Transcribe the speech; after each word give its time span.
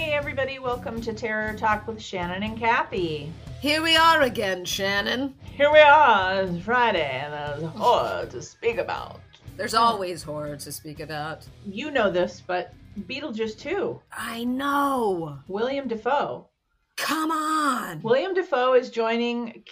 Hey, 0.00 0.14
everybody, 0.14 0.58
welcome 0.58 1.02
to 1.02 1.12
Terror 1.12 1.54
Talk 1.58 1.86
with 1.86 2.00
Shannon 2.00 2.42
and 2.42 2.58
Kathy. 2.58 3.30
Here 3.60 3.82
we 3.82 3.96
are 3.96 4.22
again, 4.22 4.64
Shannon. 4.64 5.34
Here 5.42 5.70
we 5.70 5.78
are, 5.78 6.40
it's 6.40 6.64
Friday, 6.64 7.20
and 7.22 7.34
there's 7.34 7.70
horror 7.74 8.24
to 8.30 8.40
speak 8.40 8.78
about. 8.78 9.20
There's 9.58 9.72
hmm. 9.72 9.78
always 9.78 10.22
horror 10.22 10.56
to 10.56 10.72
speak 10.72 11.00
about. 11.00 11.46
You 11.66 11.90
know 11.90 12.10
this, 12.10 12.42
but 12.44 12.72
Beetlejuice 13.00 13.58
2, 13.58 14.00
I 14.10 14.44
know. 14.44 15.38
William 15.48 15.86
Dafoe. 15.86 16.48
Come 16.96 17.30
on. 17.30 18.00
William 18.00 18.32
Dafoe 18.32 18.72
is 18.72 18.88
joining 18.88 19.64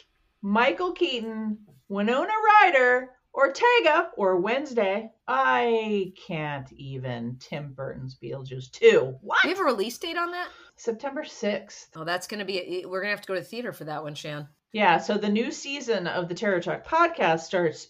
Michael 0.43 0.93
Keaton, 0.93 1.57
Winona 1.89 2.35
Ryder, 2.63 3.13
Ortega, 3.39 4.11
or 4.17 4.37
Wednesday. 4.37 5.13
I 5.29 6.13
can't 6.27 6.71
even. 6.73 7.37
Tim 7.39 7.73
Burton's 7.73 8.17
Beetlejuice 8.21 8.73
2. 8.73 9.19
What? 9.21 9.39
Do 9.43 9.49
you 9.49 9.55
have 9.55 9.63
a 9.63 9.67
release 9.67 9.97
date 9.97 10.19
on 10.19 10.33
that? 10.33 10.49
September 10.75 11.23
6th. 11.23 11.87
Oh, 11.95 12.03
that's 12.03 12.27
going 12.27 12.41
to 12.41 12.45
be, 12.45 12.85
we're 12.85 13.01
going 13.01 13.13
to 13.13 13.17
have 13.17 13.21
to 13.21 13.29
go 13.29 13.35
to 13.35 13.41
the 13.41 13.47
theater 13.47 13.73
for 13.73 13.85
that 13.85 14.03
one, 14.03 14.17
Shan. 14.17 14.49
Yeah, 14.73 14.99
so 14.99 15.17
the 15.17 15.29
new 15.29 15.53
season 15.53 16.09
of 16.09 16.29
the 16.29 16.35
Terror 16.35 16.61
Talk 16.61 16.85
podcast 16.85 17.41
starts 17.41 17.89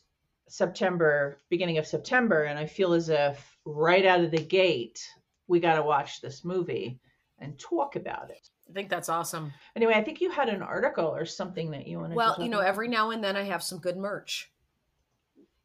September, 0.50 1.38
beginning 1.48 1.78
of 1.78 1.86
September, 1.86 2.44
and 2.44 2.58
I 2.58 2.66
feel 2.66 2.92
as 2.92 3.08
if 3.08 3.58
right 3.64 4.04
out 4.04 4.20
of 4.20 4.30
the 4.30 4.42
gate, 4.42 5.02
we 5.46 5.60
got 5.60 5.76
to 5.76 5.82
watch 5.82 6.20
this 6.20 6.44
movie 6.44 7.00
and 7.38 7.58
talk 7.58 7.96
about 7.96 8.30
it. 8.30 8.50
I 8.68 8.74
think 8.74 8.90
that's 8.90 9.08
awesome. 9.08 9.54
Anyway, 9.74 9.94
I 9.94 10.02
think 10.02 10.20
you 10.20 10.30
had 10.30 10.50
an 10.50 10.60
article 10.60 11.06
or 11.06 11.24
something 11.24 11.70
that 11.70 11.86
you 11.86 12.00
wanted 12.00 12.16
Well, 12.16 12.36
you 12.38 12.50
know, 12.50 12.60
every 12.60 12.88
now 12.88 13.10
and 13.12 13.24
then 13.24 13.34
I 13.34 13.44
have 13.44 13.62
some 13.62 13.78
good 13.78 13.96
merch. 13.96 14.50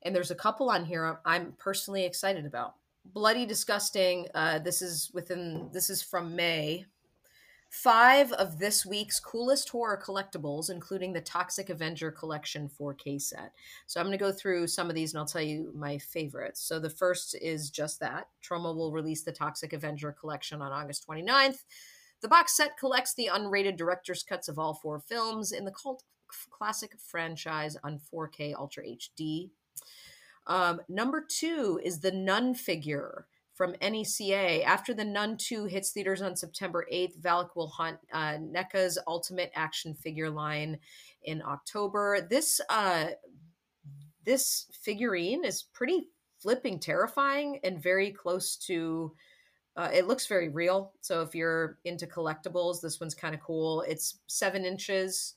And 0.03 0.15
there's 0.15 0.31
a 0.31 0.35
couple 0.35 0.69
on 0.69 0.85
here 0.85 1.19
I'm- 1.25 1.53
personally 1.57 2.05
excited 2.05 2.45
about. 2.45 2.75
Bloody 3.05 3.45
Disgusting. 3.45 4.27
Uh, 4.33 4.59
this 4.59 4.81
is 4.81 5.11
within, 5.13 5.69
this 5.73 5.89
is 5.89 6.01
from 6.01 6.35
May. 6.35 6.85
Five 7.69 8.31
of 8.33 8.59
this 8.59 8.85
week's 8.85 9.19
coolest 9.19 9.67
horror 9.69 9.99
collectibles, 10.01 10.69
including 10.69 11.11
the 11.11 11.21
Toxic 11.21 11.71
Avenger 11.71 12.11
Collection 12.11 12.69
4K 12.69 13.19
set. 13.19 13.51
So 13.87 13.99
I'm 13.99 14.05
going 14.05 14.17
to 14.17 14.23
go 14.23 14.31
through 14.31 14.67
some 14.67 14.89
of 14.89 14.95
these 14.95 15.11
and 15.11 15.19
I'll 15.19 15.25
tell 15.25 15.41
you 15.41 15.71
my 15.75 15.97
favorites. 15.97 16.61
So 16.61 16.79
the 16.79 16.89
first 16.89 17.35
is 17.41 17.71
just 17.71 17.99
that. 17.99 18.27
Troma 18.47 18.75
will 18.75 18.91
release 18.91 19.23
the 19.23 19.31
Toxic 19.31 19.73
Avenger 19.73 20.11
Collection 20.11 20.61
on 20.61 20.71
August 20.71 21.07
29th. 21.09 21.63
The 22.21 22.27
box 22.27 22.55
set 22.55 22.77
collects 22.77 23.15
the 23.15 23.31
unrated 23.33 23.75
director's 23.75 24.21
cuts 24.21 24.47
of 24.47 24.59
all 24.59 24.75
four 24.75 24.99
films 24.99 25.51
in 25.51 25.65
the 25.65 25.71
cult 25.71 26.03
classic 26.51 26.91
franchise 26.99 27.75
on 27.83 27.99
4K 28.13 28.53
Ultra 28.53 28.83
HD. 28.83 29.49
Um, 30.47 30.81
number 30.89 31.25
two 31.27 31.79
is 31.83 31.99
the 31.99 32.11
Nun 32.11 32.53
figure 32.53 33.27
from 33.53 33.73
NECA. 33.73 34.63
After 34.63 34.93
the 34.93 35.05
Nun 35.05 35.37
2 35.37 35.65
hits 35.65 35.91
theaters 35.91 36.21
on 36.21 36.35
September 36.35 36.85
8th, 36.91 37.19
Valak 37.19 37.55
will 37.55 37.67
hunt 37.67 37.97
uh, 38.11 38.37
NECA's 38.37 38.97
Ultimate 39.07 39.51
Action 39.55 39.93
Figure 39.93 40.29
line 40.29 40.79
in 41.23 41.41
October. 41.41 42.27
This 42.29 42.59
uh, 42.69 43.07
this 44.25 44.67
figurine 44.71 45.43
is 45.43 45.63
pretty 45.63 46.07
flipping 46.39 46.79
terrifying 46.79 47.59
and 47.63 47.81
very 47.81 48.11
close 48.11 48.55
to. 48.57 49.13
Uh, 49.75 49.89
it 49.91 50.07
looks 50.07 50.27
very 50.27 50.49
real. 50.49 50.93
So 51.01 51.21
if 51.21 51.33
you're 51.33 51.79
into 51.83 52.05
collectibles, 52.05 52.79
this 52.79 52.99
one's 52.99 53.15
kind 53.15 53.33
of 53.33 53.41
cool. 53.41 53.81
It's 53.87 54.19
seven 54.27 54.65
inches, 54.65 55.33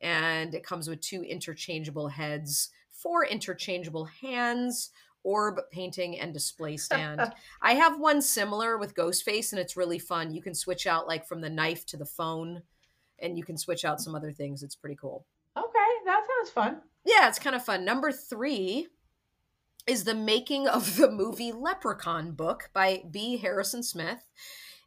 and 0.00 0.54
it 0.54 0.64
comes 0.64 0.88
with 0.88 1.00
two 1.00 1.22
interchangeable 1.22 2.08
heads, 2.08 2.70
four 3.04 3.24
interchangeable 3.24 4.06
hands, 4.06 4.90
orb 5.22 5.60
painting, 5.70 6.18
and 6.18 6.32
display 6.32 6.76
stand. 6.78 7.20
I 7.62 7.74
have 7.74 8.00
one 8.00 8.20
similar 8.20 8.76
with 8.78 8.96
Ghostface, 8.96 9.52
and 9.52 9.60
it's 9.60 9.76
really 9.76 10.00
fun. 10.00 10.34
You 10.34 10.42
can 10.42 10.54
switch 10.54 10.88
out 10.88 11.06
like 11.06 11.28
from 11.28 11.42
the 11.42 11.50
knife 11.50 11.86
to 11.86 11.96
the 11.96 12.06
phone, 12.06 12.62
and 13.20 13.38
you 13.38 13.44
can 13.44 13.58
switch 13.58 13.84
out 13.84 14.00
some 14.00 14.16
other 14.16 14.32
things. 14.32 14.64
It's 14.64 14.74
pretty 14.74 14.96
cool. 14.96 15.26
Okay, 15.56 15.90
that 16.06 16.22
sounds 16.26 16.50
fun. 16.50 16.80
Yeah, 17.04 17.28
it's 17.28 17.38
kind 17.38 17.54
of 17.54 17.64
fun. 17.64 17.84
Number 17.84 18.10
three 18.10 18.88
is 19.86 20.04
the 20.04 20.14
making 20.14 20.66
of 20.66 20.96
the 20.96 21.10
movie 21.10 21.52
Leprechaun 21.52 22.32
book 22.32 22.70
by 22.72 23.02
B. 23.10 23.36
Harrison 23.36 23.82
Smith. 23.82 24.26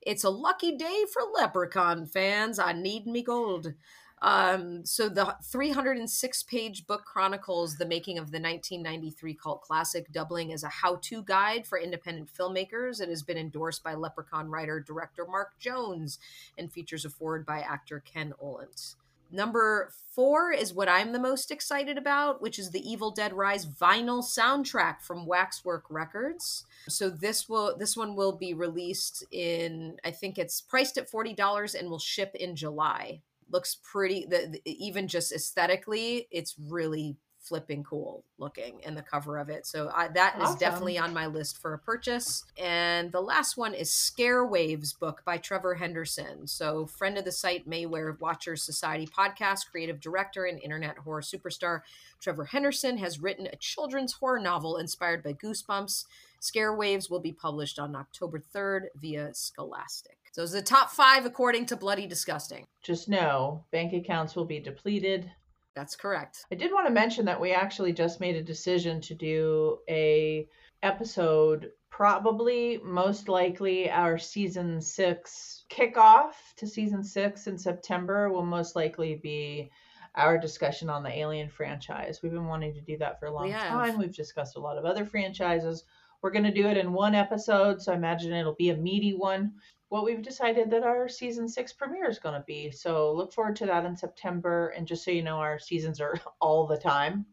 It's 0.02 0.24
a 0.24 0.30
lucky 0.30 0.76
day 0.76 1.04
for 1.14 1.22
Leprechaun 1.36 2.08
fans. 2.08 2.58
I 2.58 2.74
need 2.74 3.06
me 3.06 3.22
gold. 3.22 3.74
Um, 4.22 4.84
so 4.84 5.10
the 5.10 5.36
306 5.44 6.44
page 6.44 6.88
book 6.88 7.06
chronicles 7.06 7.78
the 7.78 7.86
making 7.86 8.18
of 8.18 8.32
the 8.32 8.40
1993 8.40 9.34
cult 9.36 9.62
classic, 9.62 10.12
doubling 10.12 10.52
as 10.52 10.64
a 10.64 10.70
how-to 10.70 11.22
guide 11.24 11.68
for 11.68 11.80
independent 11.80 12.30
filmmakers. 12.34 13.00
It 13.00 13.10
has 13.10 13.22
been 13.22 13.38
endorsed 13.38 13.84
by 13.84 13.94
Leprechaun 13.94 14.50
writer 14.50 14.80
director 14.80 15.26
Mark 15.26 15.60
Jones 15.60 16.18
and 16.58 16.72
features 16.72 17.06
a 17.06 17.10
forward 17.10 17.46
by 17.46 17.60
actor 17.60 18.02
Ken 18.06 18.34
Olandt. 18.44 18.96
Number 19.30 19.92
four 20.14 20.52
is 20.52 20.74
what 20.74 20.88
I'm 20.88 21.12
the 21.12 21.20
most 21.20 21.52
excited 21.52 21.98
about, 21.98 22.42
which 22.42 22.58
is 22.58 22.72
the 22.72 22.90
Evil 22.90 23.12
Dead 23.12 23.34
Rise 23.34 23.66
vinyl 23.66 24.24
soundtrack 24.24 25.02
from 25.02 25.26
Waxwork 25.26 25.84
Records. 25.90 26.66
So 26.88 27.10
this 27.10 27.50
will 27.50 27.76
this 27.78 27.98
one 27.98 28.16
will 28.16 28.32
be 28.32 28.54
released 28.54 29.26
in 29.32 29.98
I 30.06 30.12
think 30.12 30.38
it's 30.38 30.62
priced 30.62 30.98
at 30.98 31.10
forty 31.10 31.34
dollars 31.34 31.76
and 31.76 31.90
will 31.90 32.00
ship 32.00 32.36
in 32.36 32.56
July. 32.56 33.22
Looks 33.50 33.78
pretty. 33.84 34.26
The, 34.30 34.60
the, 34.64 34.86
even 34.86 35.08
just 35.08 35.32
aesthetically, 35.32 36.28
it's 36.32 36.56
really 36.60 37.18
flipping 37.40 37.82
cool 37.82 38.26
looking 38.40 38.82
in 38.82 38.94
the 38.94 39.02
cover 39.02 39.38
of 39.38 39.48
it. 39.48 39.66
So 39.66 39.90
I, 39.96 40.10
that 40.10 40.36
is 40.38 40.44
Awesome. 40.44 40.60
definitely 40.60 40.98
on 40.98 41.14
my 41.14 41.28
list 41.28 41.60
for 41.60 41.74
a 41.74 41.80
purchase. 41.80 42.44
And 42.62 43.10
the 43.12 43.22
last 43.22 43.56
one 43.56 43.74
is 43.74 43.90
Scare 43.90 44.46
Waves 44.46 44.92
book 44.92 45.22
by 45.24 45.38
Trevor 45.38 45.76
Henderson. 45.76 46.46
So 46.46 46.86
friend 46.88 47.18
of 47.18 47.24
the 47.24 47.32
site, 47.32 47.70
Maywear 47.70 48.20
Watchers 48.20 48.64
Society 48.64 49.08
podcast, 49.08 49.68
creative 49.72 50.02
director 50.02 50.44
and 50.44 50.60
internet 50.60 50.98
horror 50.98 51.22
superstar 51.22 51.82
Trevor 52.20 52.46
Henderson 52.46 52.98
has 52.98 53.22
written 53.22 53.48
a 53.48 53.56
children's 53.56 54.14
horror 54.14 54.40
novel 54.40 54.76
inspired 54.78 55.24
by 55.24 55.32
Goosebumps. 55.34 56.04
Scare 56.40 56.76
Waves 56.76 57.10
will 57.10 57.20
be 57.20 57.32
published 57.32 57.80
on 57.80 57.96
October 57.96 58.42
3rd 58.54 58.88
via 58.96 59.34
Scholastic. 59.34 60.18
So 60.32 60.44
it's 60.44 60.52
the 60.52 60.62
top 60.62 60.92
five 60.92 61.26
according 61.26 61.66
to 61.68 61.76
Bloody 61.76 62.08
Disgusting. 62.08 62.66
Just 62.84 63.10
know 63.10 63.66
bank 63.72 63.94
accounts 63.94 64.36
will 64.36 64.46
be 64.46 64.60
depleted. 64.60 65.32
That's 65.76 65.96
correct. 65.96 66.46
I 66.52 66.56
did 66.56 66.72
want 66.72 66.88
to 66.88 66.94
mention 66.94 67.26
that 67.26 67.40
we 67.40 67.52
actually 67.52 67.94
just 67.94 68.20
made 68.20 68.36
a 68.36 68.44
decision 68.44 69.02
to 69.02 69.14
do 69.14 69.80
a 69.90 70.48
episode 70.84 71.72
probably 71.90 72.80
most 72.84 73.28
likely 73.28 73.90
our 73.90 74.18
season 74.18 74.82
6 74.82 75.66
kickoff 75.70 76.34
to 76.58 76.68
season 76.68 77.04
6 77.04 77.48
in 77.48 77.58
September 77.58 78.30
will 78.32 78.46
most 78.46 78.76
likely 78.76 79.16
be 79.16 79.72
our 80.16 80.38
discussion 80.38 80.90
on 80.90 81.04
the 81.04 81.16
Alien 81.16 81.50
franchise. 81.50 82.20
We've 82.22 82.32
been 82.32 82.48
wanting 82.48 82.74
to 82.74 82.82
do 82.82 82.98
that 82.98 83.20
for 83.20 83.28
a 83.28 83.32
long 83.32 83.46
We 83.46 83.52
time. 83.52 83.98
We've 83.98 84.16
discussed 84.16 84.58
a 84.58 84.60
lot 84.60 84.78
of 84.78 84.86
other 84.86 85.06
franchises. 85.06 85.84
We're 86.22 86.32
going 86.32 86.46
to 86.46 86.52
do 86.52 86.68
it 86.68 86.78
in 86.78 86.94
one 86.94 87.16
episode, 87.16 87.82
so 87.82 87.92
I 87.92 87.96
imagine 87.96 88.34
it'll 88.34 88.56
be 88.56 88.70
a 88.70 88.78
meaty 88.78 89.14
one. 89.14 89.54
What 89.90 90.04
we've 90.04 90.22
decided 90.22 90.70
that 90.72 90.84
our 90.84 91.08
season 91.08 91.48
six 91.48 91.72
premiere 91.72 92.10
is 92.10 92.20
going 92.20 92.36
to 92.36 92.44
be. 92.46 92.72
So 92.72 93.14
look 93.14 93.32
forward 93.34 93.56
to 93.58 93.66
that 93.68 93.86
in 93.86 93.96
September. 93.96 94.70
And 94.70 94.86
just 94.86 95.06
so 95.06 95.12
you 95.12 95.24
know, 95.24 95.38
our 95.38 95.60
seasons 95.60 96.02
are 96.02 96.20
all 96.42 96.68
the 96.68 96.78
time. 96.78 97.26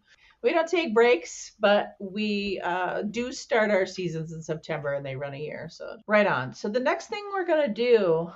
We 0.43 0.53
don't 0.53 0.69
take 0.69 0.95
breaks, 0.95 1.53
but 1.59 1.97
we 1.99 2.61
uh, 2.63 3.03
do 3.03 3.33
start 3.33 3.71
our 3.71 3.87
seasons 3.87 4.33
in 4.33 4.43
September 4.43 4.93
and 4.93 5.05
they 5.05 5.17
run 5.17 5.35
a 5.35 5.39
year. 5.39 5.69
So 5.71 5.97
right 6.07 6.27
on. 6.27 6.55
So 6.55 6.69
the 6.69 6.81
next 6.81 7.07
thing 7.07 7.25
we're 7.33 7.47
going 7.47 7.67
to 7.67 7.73
do 7.75 8.31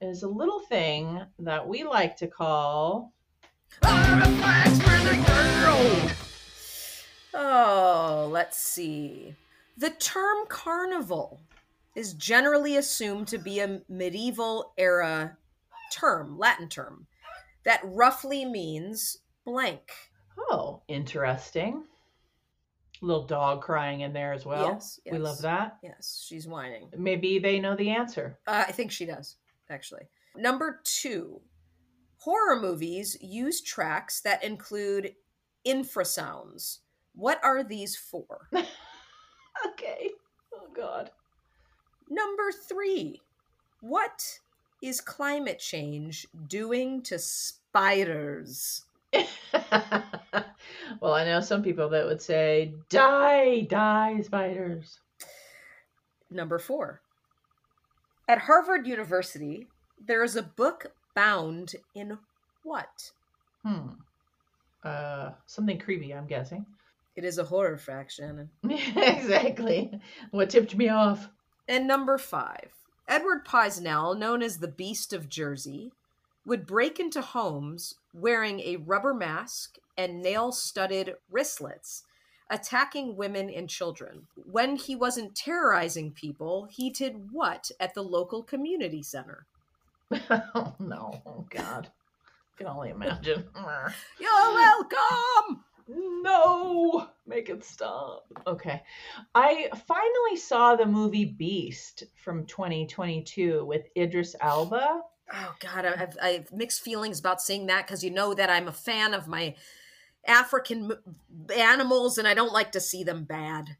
is 0.00 0.22
a 0.22 0.28
little 0.28 0.60
thing 0.60 1.20
that 1.40 1.66
we 1.66 1.82
like 1.82 2.16
to 2.18 2.28
call 2.28 3.12
Oh, 7.34 8.28
let's 8.30 8.58
see. 8.58 9.34
The 9.78 9.90
term 9.90 10.38
carnival 10.48 11.40
is 11.94 12.14
generally 12.14 12.78
assumed 12.78 13.28
to 13.28 13.38
be 13.38 13.60
a 13.60 13.80
medieval 13.88 14.72
era 14.76 15.38
term, 15.92 16.36
Latin 16.36 16.68
term, 16.68 17.06
that 17.62 17.80
roughly 17.84 18.44
means 18.44 19.18
blank. 19.44 19.92
Oh, 20.36 20.82
interesting. 20.88 21.84
Little 23.00 23.24
dog 23.24 23.62
crying 23.62 24.00
in 24.00 24.12
there 24.12 24.32
as 24.32 24.44
well. 24.44 24.64
Yes, 24.64 24.98
We 25.08 25.18
love 25.18 25.40
that. 25.42 25.76
Yes, 25.80 26.24
she's 26.26 26.48
whining. 26.48 26.90
Maybe 26.96 27.38
they 27.38 27.60
know 27.60 27.76
the 27.76 27.90
answer. 27.90 28.36
Uh, 28.48 28.64
I 28.66 28.72
think 28.72 28.90
she 28.90 29.06
does, 29.06 29.36
actually. 29.70 30.08
Number 30.34 30.80
two, 30.82 31.40
horror 32.16 32.60
movies 32.60 33.16
use 33.20 33.60
tracks 33.60 34.22
that 34.22 34.42
include 34.42 35.14
infrasounds. 35.64 36.78
What 37.14 37.38
are 37.44 37.62
these 37.62 37.94
for? 37.94 38.48
Okay. 39.66 40.10
Oh, 40.54 40.68
God. 40.74 41.10
Number 42.08 42.52
three, 42.52 43.20
what 43.80 44.38
is 44.82 45.00
climate 45.00 45.58
change 45.58 46.26
doing 46.46 47.02
to 47.02 47.18
spiders? 47.18 48.84
well, 49.12 51.14
I 51.14 51.24
know 51.24 51.40
some 51.40 51.62
people 51.62 51.88
that 51.90 52.06
would 52.06 52.20
say, 52.20 52.74
die, 52.88 53.62
die, 53.62 54.20
spiders. 54.22 55.00
Number 56.30 56.58
four, 56.58 57.00
at 58.28 58.38
Harvard 58.38 58.86
University, 58.86 59.66
there 60.06 60.22
is 60.22 60.36
a 60.36 60.42
book 60.42 60.92
bound 61.14 61.74
in 61.94 62.18
what? 62.62 63.10
Hmm. 63.64 63.88
Uh, 64.84 65.30
something 65.46 65.78
creepy, 65.78 66.14
I'm 66.14 66.26
guessing. 66.26 66.64
It 67.18 67.24
is 67.24 67.36
a 67.36 67.44
horror 67.44 67.76
fact, 67.76 68.12
Shannon. 68.12 68.48
exactly. 68.70 69.90
What 70.30 70.50
tipped 70.50 70.76
me 70.76 70.88
off? 70.88 71.28
And 71.66 71.84
number 71.84 72.16
five, 72.16 72.70
Edward 73.08 73.44
Paisnel, 73.44 74.16
known 74.16 74.40
as 74.40 74.58
the 74.58 74.68
Beast 74.68 75.12
of 75.12 75.28
Jersey, 75.28 75.90
would 76.46 76.64
break 76.64 77.00
into 77.00 77.20
homes 77.20 77.96
wearing 78.14 78.60
a 78.60 78.76
rubber 78.76 79.12
mask 79.14 79.78
and 79.96 80.22
nail 80.22 80.52
studded 80.52 81.16
wristlets, 81.28 82.04
attacking 82.50 83.16
women 83.16 83.50
and 83.50 83.68
children. 83.68 84.28
When 84.36 84.76
he 84.76 84.94
wasn't 84.94 85.34
terrorizing 85.34 86.12
people, 86.12 86.68
he 86.70 86.88
did 86.88 87.32
what 87.32 87.72
at 87.80 87.94
the 87.94 88.02
local 88.04 88.44
community 88.44 89.02
center? 89.02 89.44
oh, 90.30 90.76
no. 90.78 91.20
Oh, 91.26 91.44
God. 91.50 91.88
I 91.88 92.58
can 92.58 92.68
only 92.68 92.90
imagine. 92.90 93.42
You're 94.20 94.54
welcome! 94.54 95.64
No, 95.88 97.08
make 97.26 97.48
it 97.48 97.64
stop. 97.64 98.26
Okay. 98.46 98.82
I 99.34 99.70
finally 99.86 100.36
saw 100.36 100.76
the 100.76 100.86
movie 100.86 101.24
Beast 101.24 102.04
from 102.22 102.44
2022 102.46 103.64
with 103.64 103.86
Idris 103.96 104.36
Elba. 104.40 105.00
Oh, 105.32 105.54
God, 105.60 105.84
I 105.84 105.96
have, 105.96 106.16
I 106.22 106.28
have 106.28 106.52
mixed 106.52 106.82
feelings 106.82 107.20
about 107.20 107.40
seeing 107.40 107.66
that 107.66 107.86
because 107.86 108.04
you 108.04 108.10
know 108.10 108.34
that 108.34 108.50
I'm 108.50 108.68
a 108.68 108.72
fan 108.72 109.14
of 109.14 109.28
my 109.28 109.54
African 110.26 110.92
animals 111.54 112.18
and 112.18 112.28
I 112.28 112.34
don't 112.34 112.52
like 112.52 112.72
to 112.72 112.80
see 112.80 113.02
them 113.04 113.24
bad. 113.24 113.76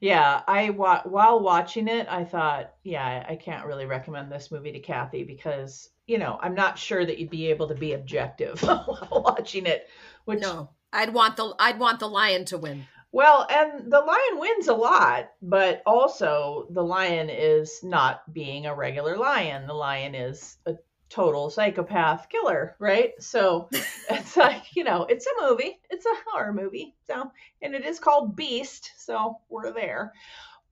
Yeah, 0.00 0.42
I 0.46 0.70
wa- 0.70 1.02
while 1.04 1.40
watching 1.40 1.88
it, 1.88 2.06
I 2.08 2.24
thought, 2.24 2.74
yeah, 2.84 3.24
I 3.28 3.36
can't 3.36 3.66
really 3.66 3.86
recommend 3.86 4.30
this 4.30 4.50
movie 4.50 4.72
to 4.72 4.80
Kathy 4.80 5.24
because, 5.24 5.90
you 6.06 6.18
know, 6.18 6.38
I'm 6.40 6.54
not 6.54 6.78
sure 6.78 7.04
that 7.04 7.18
you'd 7.18 7.30
be 7.30 7.50
able 7.50 7.68
to 7.68 7.74
be 7.74 7.92
objective 7.92 8.60
while 8.62 9.08
watching 9.10 9.66
it, 9.66 9.88
which 10.24 10.40
No, 10.40 10.70
I'd 10.92 11.14
want 11.14 11.36
the 11.36 11.54
I'd 11.58 11.78
want 11.78 12.00
the 12.00 12.08
lion 12.08 12.44
to 12.46 12.58
win. 12.58 12.86
Well, 13.12 13.46
and 13.50 13.90
the 13.90 14.00
lion 14.00 14.38
wins 14.38 14.68
a 14.68 14.74
lot, 14.74 15.30
but 15.42 15.82
also 15.84 16.68
the 16.70 16.84
lion 16.84 17.28
is 17.28 17.82
not 17.82 18.32
being 18.32 18.66
a 18.66 18.74
regular 18.74 19.16
lion. 19.16 19.66
The 19.66 19.74
lion 19.74 20.14
is 20.14 20.58
a 20.64 20.74
total 21.08 21.50
psychopath 21.50 22.28
killer, 22.28 22.76
right? 22.78 23.12
So 23.18 23.68
it's 24.10 24.36
like, 24.36 24.76
you 24.76 24.84
know, 24.84 25.04
it's 25.04 25.26
a 25.26 25.42
movie, 25.42 25.80
it's 25.90 26.06
a 26.06 26.30
horror 26.30 26.52
movie. 26.52 26.94
So, 27.08 27.30
and 27.60 27.74
it 27.74 27.84
is 27.84 27.98
called 27.98 28.36
Beast. 28.36 28.92
So 28.96 29.38
we're 29.48 29.72
there. 29.72 30.12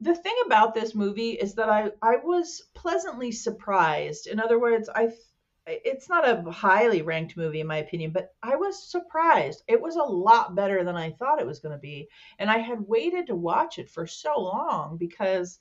The 0.01 0.15
thing 0.15 0.37
about 0.47 0.75
this 0.75 0.95
movie 0.95 1.33
is 1.33 1.55
that 1.55 1.69
I, 1.69 1.91
I 2.01 2.19
was 2.23 2.63
pleasantly 2.73 3.33
surprised. 3.33 4.29
In 4.29 4.39
other 4.39 4.61
words, 4.61 4.89
I 4.89 5.09
it's 5.85 6.09
not 6.09 6.29
a 6.29 6.51
highly 6.51 7.03
ranked 7.03 7.37
movie 7.37 7.61
in 7.61 7.67
my 7.67 7.79
opinion, 7.79 8.13
but 8.13 8.35
I 8.43 8.57
was 8.57 8.91
surprised. 8.91 9.63
It 9.69 9.81
was 9.81 9.97
a 9.97 10.03
lot 10.03 10.55
better 10.55 10.85
than 10.85 10.97
I 10.97 11.11
thought 11.13 11.41
it 11.41 11.47
was 11.47 11.61
going 11.61 11.73
to 11.73 11.79
be. 11.79 12.09
And 12.39 12.51
I 12.51 12.59
had 12.59 12.81
waited 12.87 13.27
to 13.29 13.37
watch 13.37 13.79
it 13.79 13.91
for 13.91 14.07
so 14.07 14.39
long 14.39 14.97
because 14.99 15.59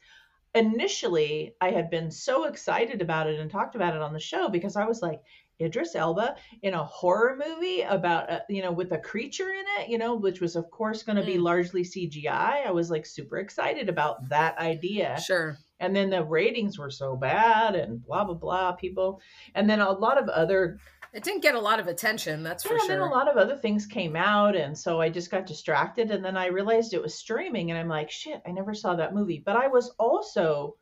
initially 0.56 1.56
I 1.62 1.72
had 1.72 1.90
been 1.90 2.12
so 2.12 2.46
excited 2.46 3.02
about 3.02 3.28
it 3.28 3.40
and 3.40 3.50
talked 3.52 3.76
about 3.76 3.96
it 3.96 4.02
on 4.02 4.14
the 4.14 4.20
show 4.20 4.50
because 4.50 4.76
I 4.76 4.86
was 4.86 5.02
like, 5.02 5.22
Idris 5.60 5.96
Elba 5.96 6.36
in 6.62 6.76
a 6.76 6.84
horror 6.86 7.36
movie 7.36 7.82
about, 7.82 8.30
a, 8.32 8.44
you 8.48 8.62
know, 8.62 8.72
with 8.72 8.92
a 8.92 9.00
creature 9.00 9.50
in 9.52 9.66
it, 9.80 9.90
you 9.90 9.98
know, 9.98 10.16
which 10.16 10.40
was, 10.40 10.56
of 10.56 10.70
course, 10.70 11.02
going 11.04 11.16
to 11.16 11.24
be 11.24 11.38
Mm. 11.38 11.44
largely 11.44 11.84
CGI. 11.84 12.64
I 12.64 12.72
was 12.72 12.92
like 12.92 13.06
super 13.08 13.38
excited 13.38 13.90
about 13.90 14.30
that 14.30 14.58
idea 14.60 15.16
Sure. 15.16 15.58
And 15.80 15.96
then 15.96 16.10
the 16.10 16.24
ratings 16.24 16.80
were 16.80 16.90
so 16.90 17.16
bad 17.16 17.76
and 17.76 18.04
blah 18.06 18.24
blah 18.24 18.34
blah 18.34 18.72
people. 18.74 19.22
And 19.56 19.70
then 19.70 19.80
a 19.80 19.92
lot 19.92 20.18
of 20.18 20.28
other 20.30 20.80
It 21.14 21.24
didn't 21.24 21.44
get 21.44 21.56
a 21.56 21.60
lot 21.60 21.80
of 21.80 21.88
attention, 21.88 22.44
that's 22.44 22.66
yeah, 22.66 22.72
for 22.72 22.78
and 22.80 22.90
then 22.90 23.00
a 23.00 23.10
lot 23.10 23.30
of 23.30 23.38
other 23.38 23.56
things 23.56 23.86
came 23.86 24.16
out 24.16 24.56
and 24.56 24.78
so 24.78 25.00
i 25.00 25.10
just 25.10 25.32
got 25.32 25.46
distracted 25.46 26.12
and 26.12 26.24
then 26.24 26.36
i 26.38 26.48
realized 26.48 26.94
it 26.94 27.02
was 27.02 27.16
streaming 27.16 27.72
and 27.72 27.80
i'm 27.80 27.88
like 27.88 28.12
shit 28.12 28.42
i 28.46 28.52
never 28.52 28.74
saw 28.74 28.96
that 28.96 29.14
movie. 29.14 29.42
But 29.46 29.56
i 29.56 29.68
was 29.68 29.92
also 29.98 30.76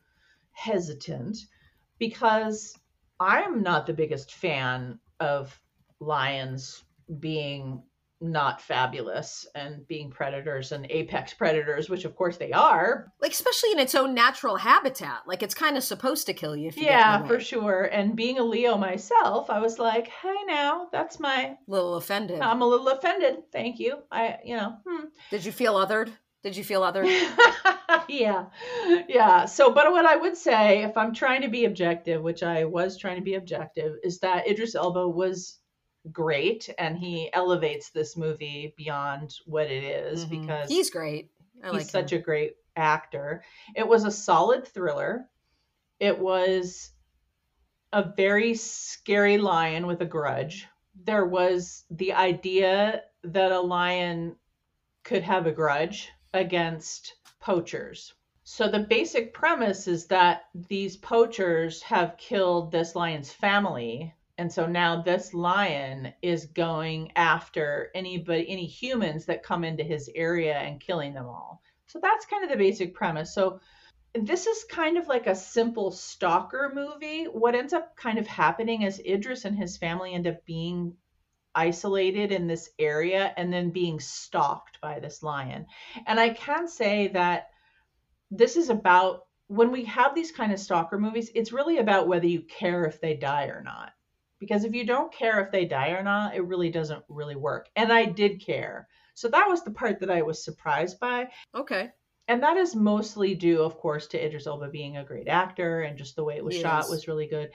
hesitant 0.52 1.36
because 1.98 2.74
i'm 3.20 3.62
not 3.62 3.86
the 3.86 3.94
biggest 3.94 4.32
fan 4.34 4.98
of 5.20 5.58
lions 6.00 6.84
being 7.20 7.82
not 8.20 8.60
fabulous 8.60 9.46
and 9.54 9.86
being 9.88 10.10
predators 10.10 10.72
and 10.72 10.86
apex 10.90 11.34
predators 11.34 11.90
which 11.90 12.04
of 12.04 12.16
course 12.16 12.38
they 12.38 12.50
are 12.52 13.12
like 13.20 13.32
especially 13.32 13.72
in 13.72 13.78
its 13.78 13.94
own 13.94 14.14
natural 14.14 14.56
habitat. 14.56 15.20
Like 15.26 15.42
it's 15.42 15.54
kind 15.54 15.76
of 15.76 15.82
supposed 15.82 16.26
to 16.26 16.34
kill 16.34 16.56
you 16.56 16.68
if 16.68 16.76
you 16.76 16.84
yeah 16.84 17.26
for 17.26 17.38
sure 17.40 17.84
and 17.84 18.16
being 18.16 18.38
a 18.38 18.42
leo 18.42 18.76
myself 18.76 19.50
i 19.50 19.58
was 19.58 19.78
like 19.78 20.08
hey 20.08 20.34
now 20.46 20.88
that's 20.92 21.20
my 21.20 21.56
Little 21.66 21.96
offended. 21.96 22.40
i'm 22.40 22.62
a 22.62 22.66
little 22.66 22.88
offended 22.88 23.36
thank 23.52 23.78
you 23.78 23.98
i 24.10 24.36
you 24.44 24.56
know 24.56 24.76
hmm. 24.86 25.04
Did 25.30 25.44
you 25.44 25.52
feel 25.52 25.74
othered? 25.74 26.10
Did 26.42 26.56
you 26.56 26.64
feel 26.64 26.82
othered? 26.82 27.06
yeah 28.08 28.46
yeah 29.08 29.44
so 29.44 29.70
but 29.72 29.90
what 29.90 30.06
i 30.06 30.16
would 30.16 30.36
say 30.36 30.82
if 30.82 30.96
i'm 30.96 31.12
trying 31.12 31.42
to 31.42 31.48
be 31.48 31.64
objective 31.64 32.22
which 32.22 32.42
i 32.42 32.64
was 32.64 32.96
trying 32.96 33.16
to 33.16 33.22
be 33.22 33.34
objective 33.34 33.96
is 34.02 34.20
that 34.20 34.48
idris 34.48 34.74
elba 34.74 35.08
was 35.08 35.58
great 36.12 36.68
and 36.78 36.96
he 36.98 37.32
elevates 37.32 37.90
this 37.90 38.16
movie 38.16 38.74
beyond 38.76 39.34
what 39.46 39.66
it 39.70 39.82
is 39.84 40.24
Mhm. 40.24 40.30
because 40.30 40.68
he's 40.68 40.90
great. 40.90 41.30
I 41.62 41.66
he's 41.68 41.74
like 41.74 41.86
such 41.88 42.12
him. 42.12 42.20
a 42.20 42.22
great 42.22 42.56
actor. 42.76 43.42
It 43.74 43.86
was 43.86 44.04
a 44.04 44.10
solid 44.10 44.66
thriller. 44.68 45.28
It 45.98 46.18
was 46.18 46.90
a 47.92 48.02
very 48.16 48.54
scary 48.54 49.38
lion 49.38 49.86
with 49.86 50.00
a 50.02 50.06
grudge. 50.06 50.66
There 51.04 51.24
was 51.24 51.84
the 51.90 52.12
idea 52.12 53.04
that 53.22 53.52
a 53.52 53.60
lion 53.60 54.36
could 55.04 55.22
have 55.22 55.46
a 55.46 55.52
grudge 55.52 56.10
against 56.34 57.14
poachers. 57.40 58.12
So 58.44 58.68
the 58.68 58.80
basic 58.80 59.32
premise 59.34 59.88
is 59.88 60.06
that 60.06 60.44
these 60.54 60.96
poachers 60.96 61.82
have 61.82 62.16
killed 62.18 62.70
this 62.70 62.94
lion's 62.94 63.32
family 63.32 64.14
and 64.38 64.52
so 64.52 64.66
now 64.66 65.00
this 65.00 65.32
lion 65.32 66.12
is 66.20 66.46
going 66.46 67.12
after 67.16 67.90
anybody 67.94 68.46
any 68.48 68.66
humans 68.66 69.24
that 69.26 69.42
come 69.42 69.64
into 69.64 69.82
his 69.82 70.10
area 70.14 70.58
and 70.58 70.80
killing 70.80 71.14
them 71.14 71.26
all. 71.26 71.62
So 71.86 72.00
that's 72.02 72.26
kind 72.26 72.44
of 72.44 72.50
the 72.50 72.56
basic 72.56 72.94
premise. 72.94 73.34
So 73.34 73.60
this 74.14 74.46
is 74.46 74.64
kind 74.64 74.98
of 74.98 75.08
like 75.08 75.26
a 75.26 75.34
simple 75.34 75.90
stalker 75.90 76.70
movie. 76.74 77.24
What 77.24 77.54
ends 77.54 77.72
up 77.72 77.96
kind 77.96 78.18
of 78.18 78.26
happening 78.26 78.82
is 78.82 79.00
Idris 79.00 79.44
and 79.44 79.56
his 79.56 79.76
family 79.76 80.12
end 80.12 80.26
up 80.26 80.44
being 80.44 80.94
isolated 81.54 82.32
in 82.32 82.46
this 82.46 82.68
area 82.78 83.32
and 83.36 83.50
then 83.50 83.70
being 83.70 83.98
stalked 84.00 84.80
by 84.82 85.00
this 85.00 85.22
lion. 85.22 85.66
And 86.06 86.20
I 86.20 86.30
can 86.30 86.68
say 86.68 87.08
that 87.08 87.48
this 88.30 88.56
is 88.56 88.68
about 88.68 89.26
when 89.48 89.70
we 89.70 89.84
have 89.84 90.14
these 90.14 90.32
kind 90.32 90.52
of 90.52 90.60
stalker 90.60 90.98
movies, 90.98 91.30
it's 91.34 91.52
really 91.52 91.78
about 91.78 92.08
whether 92.08 92.26
you 92.26 92.42
care 92.42 92.84
if 92.84 93.00
they 93.00 93.14
die 93.14 93.46
or 93.46 93.62
not. 93.62 93.92
Because 94.38 94.64
if 94.64 94.74
you 94.74 94.84
don't 94.84 95.12
care 95.12 95.40
if 95.40 95.50
they 95.50 95.64
die 95.64 95.90
or 95.90 96.02
not, 96.02 96.34
it 96.34 96.44
really 96.44 96.70
doesn't 96.70 97.04
really 97.08 97.36
work. 97.36 97.68
And 97.76 97.92
I 97.92 98.04
did 98.04 98.44
care. 98.44 98.88
So 99.14 99.28
that 99.28 99.48
was 99.48 99.64
the 99.64 99.70
part 99.70 100.00
that 100.00 100.10
I 100.10 100.22
was 100.22 100.44
surprised 100.44 101.00
by. 101.00 101.28
Okay. 101.54 101.90
And 102.28 102.42
that 102.42 102.56
is 102.56 102.74
mostly 102.74 103.34
due, 103.34 103.62
of 103.62 103.78
course, 103.78 104.08
to 104.08 104.24
Idris 104.24 104.46
Elba 104.46 104.68
being 104.68 104.96
a 104.96 105.04
great 105.04 105.28
actor 105.28 105.82
and 105.82 105.96
just 105.96 106.16
the 106.16 106.24
way 106.24 106.36
it 106.36 106.44
was 106.44 106.56
He 106.56 106.62
shot 106.62 106.90
was 106.90 107.08
really 107.08 107.26
good. 107.26 107.50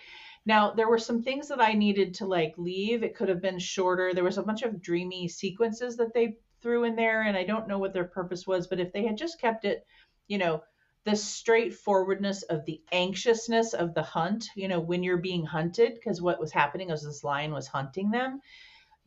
Now, 0.45 0.71
there 0.71 0.89
were 0.89 0.97
some 0.97 1.21
things 1.21 1.50
that 1.50 1.61
I 1.61 1.73
needed 1.73 2.15
to 2.15 2.25
like 2.25 2.55
leave. 2.57 3.03
It 3.03 3.15
could 3.15 3.29
have 3.29 3.41
been 3.41 3.59
shorter. 3.59 4.13
There 4.13 4.23
was 4.23 4.38
a 4.38 4.43
bunch 4.43 4.63
of 4.63 4.81
dreamy 4.81 5.27
sequences 5.27 5.97
that 5.97 6.13
they 6.13 6.38
threw 6.61 6.83
in 6.83 6.95
there, 6.95 7.23
and 7.23 7.38
I 7.38 7.43
don't 7.43 7.67
know 7.67 7.77
what 7.77 7.93
their 7.93 8.05
purpose 8.05 8.47
was, 8.47 8.67
but 8.67 8.79
if 8.79 8.91
they 8.91 9.05
had 9.05 9.17
just 9.17 9.39
kept 9.39 9.65
it, 9.65 9.85
you 10.27 10.38
know, 10.38 10.63
the 11.03 11.15
straightforwardness 11.15 12.43
of 12.43 12.65
the 12.65 12.81
anxiousness 12.91 13.74
of 13.74 13.93
the 13.93 14.03
hunt, 14.03 14.50
you 14.55 14.67
know, 14.67 14.79
when 14.79 15.03
you're 15.03 15.17
being 15.17 15.46
hunted, 15.46 15.96
because 15.96 16.22
what 16.22 16.39
was 16.39 16.51
happening 16.51 16.89
was 16.89 17.03
this 17.03 17.24
lion 17.24 17.51
was 17.51 17.67
hunting 17.67 18.12
them. 18.12 18.39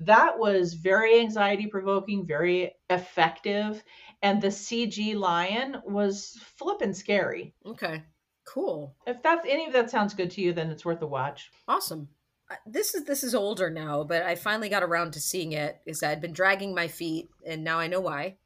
That 0.01 0.39
was 0.39 0.75
very 0.75 1.21
anxiety 1.21 1.69
provoking, 1.69 2.27
very 2.27 2.75
effective. 2.91 3.83
And 4.23 4.43
the 4.43 4.49
CG 4.49 5.15
lion 5.15 5.77
was 5.85 6.37
flippin' 6.57 6.95
scary. 6.95 7.55
Okay. 7.65 8.03
Cool. 8.47 8.97
If 9.07 9.23
that's 9.23 9.47
any 9.49 9.67
of 9.67 9.73
that 9.73 9.91
sounds 9.91 10.15
good 10.15 10.33
to 10.33 10.41
you, 10.41 10.53
then 10.53 10.71
it's 10.71 10.85
worth 10.85 11.01
a 11.03 11.07
watch. 11.07 11.51
Awesome. 11.69 12.09
Uh, 12.51 12.57
This 12.67 12.95
is 12.95 13.05
this 13.05 13.25
is 13.25 13.35
older 13.35 13.71
now, 13.71 14.05
but 14.05 14.23
I 14.23 14.35
finally 14.35 14.69
got 14.69 14.83
around 14.83 15.13
to 15.13 15.21
seeing 15.21 15.53
it. 15.53 15.81
Is 15.87 16.03
I'd 16.03 16.21
been 16.21 16.33
dragging 16.33 16.75
my 16.75 16.89
feet, 16.89 17.29
and 17.47 17.65
now 17.65 17.79
I 17.79 17.87
know 17.87 18.01
why. 18.01 18.37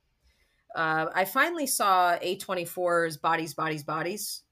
Uh, 0.78 1.10
I 1.12 1.24
finally 1.24 1.66
saw 1.66 2.16
A24's 2.18 3.16
Bodies, 3.16 3.52
Bodies, 3.52 3.82
Bodies, 3.82 4.42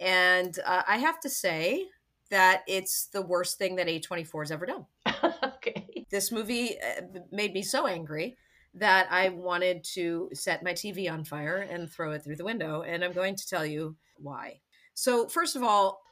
and 0.00 0.58
uh, 0.66 0.82
I 0.88 0.96
have 0.96 1.20
to 1.20 1.28
say 1.28 1.86
that 2.30 2.64
it's 2.66 3.06
the 3.06 3.22
worst 3.22 3.56
thing 3.56 3.76
that 3.76 3.86
A24 3.86 4.42
has 4.42 4.50
ever 4.50 4.66
done. 4.66 4.86
okay. 5.44 6.06
This 6.10 6.32
movie 6.32 6.76
uh, 6.80 7.02
made 7.30 7.54
me 7.54 7.62
so 7.62 7.86
angry 7.86 8.36
that 8.74 9.06
I 9.12 9.28
wanted 9.28 9.84
to 9.94 10.28
set 10.34 10.64
my 10.64 10.72
TV 10.72 11.08
on 11.08 11.22
fire 11.22 11.68
and 11.70 11.88
throw 11.88 12.10
it 12.10 12.24
through 12.24 12.36
the 12.36 12.44
window, 12.44 12.82
and 12.82 13.04
I'm 13.04 13.12
going 13.12 13.36
to 13.36 13.48
tell 13.48 13.64
you 13.64 13.94
why. 14.16 14.58
So, 14.94 15.28
first 15.28 15.54
of 15.54 15.62
all, 15.62 16.02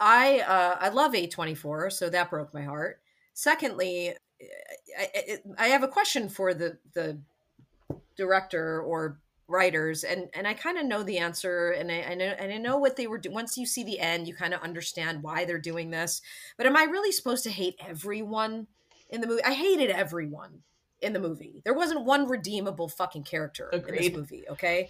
I 0.00 0.40
uh, 0.40 0.78
I 0.80 0.88
love 0.88 1.12
A24, 1.12 1.92
so 1.92 2.08
that 2.08 2.30
broke 2.30 2.54
my 2.54 2.62
heart. 2.62 3.00
Secondly, 3.34 4.14
I, 4.98 5.08
I, 5.14 5.38
I 5.58 5.66
have 5.66 5.82
a 5.82 5.88
question 5.88 6.30
for 6.30 6.54
the 6.54 6.78
the 6.94 7.20
director 8.16 8.80
or 8.80 9.20
writers, 9.48 10.04
and 10.04 10.28
and 10.34 10.46
I 10.46 10.54
kind 10.54 10.78
of 10.78 10.86
know 10.86 11.02
the 11.02 11.18
answer, 11.18 11.70
and 11.70 11.90
I, 11.90 12.02
I 12.02 12.14
know 12.14 12.34
and 12.38 12.52
I 12.52 12.58
know 12.58 12.76
what 12.76 12.96
they 12.96 13.06
were 13.06 13.18
doing. 13.18 13.34
Once 13.34 13.56
you 13.56 13.66
see 13.66 13.84
the 13.84 14.00
end, 14.00 14.26
you 14.26 14.34
kind 14.34 14.54
of 14.54 14.62
understand 14.62 15.22
why 15.22 15.44
they're 15.44 15.58
doing 15.58 15.90
this. 15.90 16.22
But 16.56 16.66
am 16.66 16.76
I 16.76 16.84
really 16.84 17.12
supposed 17.12 17.44
to 17.44 17.50
hate 17.50 17.76
everyone 17.86 18.66
in 19.10 19.20
the 19.20 19.26
movie? 19.26 19.44
I 19.44 19.52
hated 19.52 19.90
everyone 19.90 20.62
in 21.00 21.12
the 21.12 21.20
movie. 21.20 21.60
There 21.64 21.74
wasn't 21.74 22.04
one 22.04 22.26
redeemable 22.26 22.88
fucking 22.88 23.24
character 23.24 23.68
in 23.72 23.80
Agreed. 23.80 24.12
this 24.12 24.16
movie. 24.16 24.44
Okay, 24.48 24.88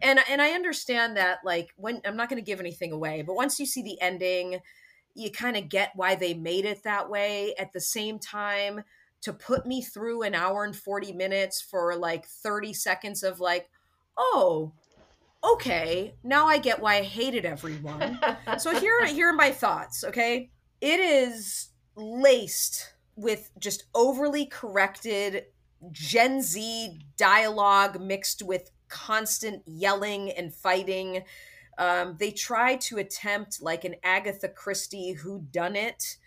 and 0.00 0.20
and 0.28 0.42
I 0.42 0.50
understand 0.50 1.16
that 1.16 1.38
like 1.44 1.70
when 1.76 2.00
I'm 2.04 2.16
not 2.16 2.28
going 2.28 2.42
to 2.42 2.46
give 2.46 2.60
anything 2.60 2.92
away, 2.92 3.22
but 3.22 3.34
once 3.34 3.58
you 3.58 3.66
see 3.66 3.82
the 3.82 4.00
ending, 4.00 4.60
you 5.14 5.30
kind 5.30 5.56
of 5.56 5.68
get 5.68 5.92
why 5.94 6.14
they 6.14 6.34
made 6.34 6.64
it 6.64 6.82
that 6.84 7.08
way. 7.08 7.54
At 7.58 7.72
the 7.72 7.80
same 7.80 8.18
time, 8.18 8.84
to 9.24 9.32
put 9.32 9.64
me 9.64 9.80
through 9.80 10.22
an 10.22 10.34
hour 10.34 10.64
and 10.64 10.76
40 10.76 11.12
minutes 11.12 11.60
for 11.60 11.96
like 11.96 12.26
30 12.26 12.74
seconds 12.74 13.22
of 13.22 13.40
like, 13.40 13.70
oh, 14.18 14.72
okay, 15.42 16.14
now 16.22 16.46
I 16.46 16.58
get 16.58 16.80
why 16.80 16.96
I 16.96 17.02
hated 17.02 17.46
everyone. 17.46 18.18
so 18.58 18.78
here 18.78 19.04
here 19.06 19.30
are 19.30 19.34
my 19.34 19.50
thoughts, 19.50 20.04
okay? 20.04 20.50
It 20.80 21.00
is 21.00 21.68
laced 21.96 22.92
with 23.16 23.50
just 23.58 23.84
overly 23.94 24.44
corrected 24.44 25.44
Gen 25.90 26.42
Z 26.42 26.98
dialogue 27.16 28.00
mixed 28.00 28.42
with 28.42 28.70
constant 28.88 29.62
yelling 29.64 30.30
and 30.32 30.52
fighting. 30.52 31.24
Um, 31.78 32.16
they 32.18 32.30
try 32.30 32.76
to 32.76 32.98
attempt 32.98 33.62
like 33.62 33.84
an 33.84 33.96
Agatha 34.02 34.48
Christie 34.48 35.12
who 35.12 35.46
done 35.50 35.76
it, 35.76 36.18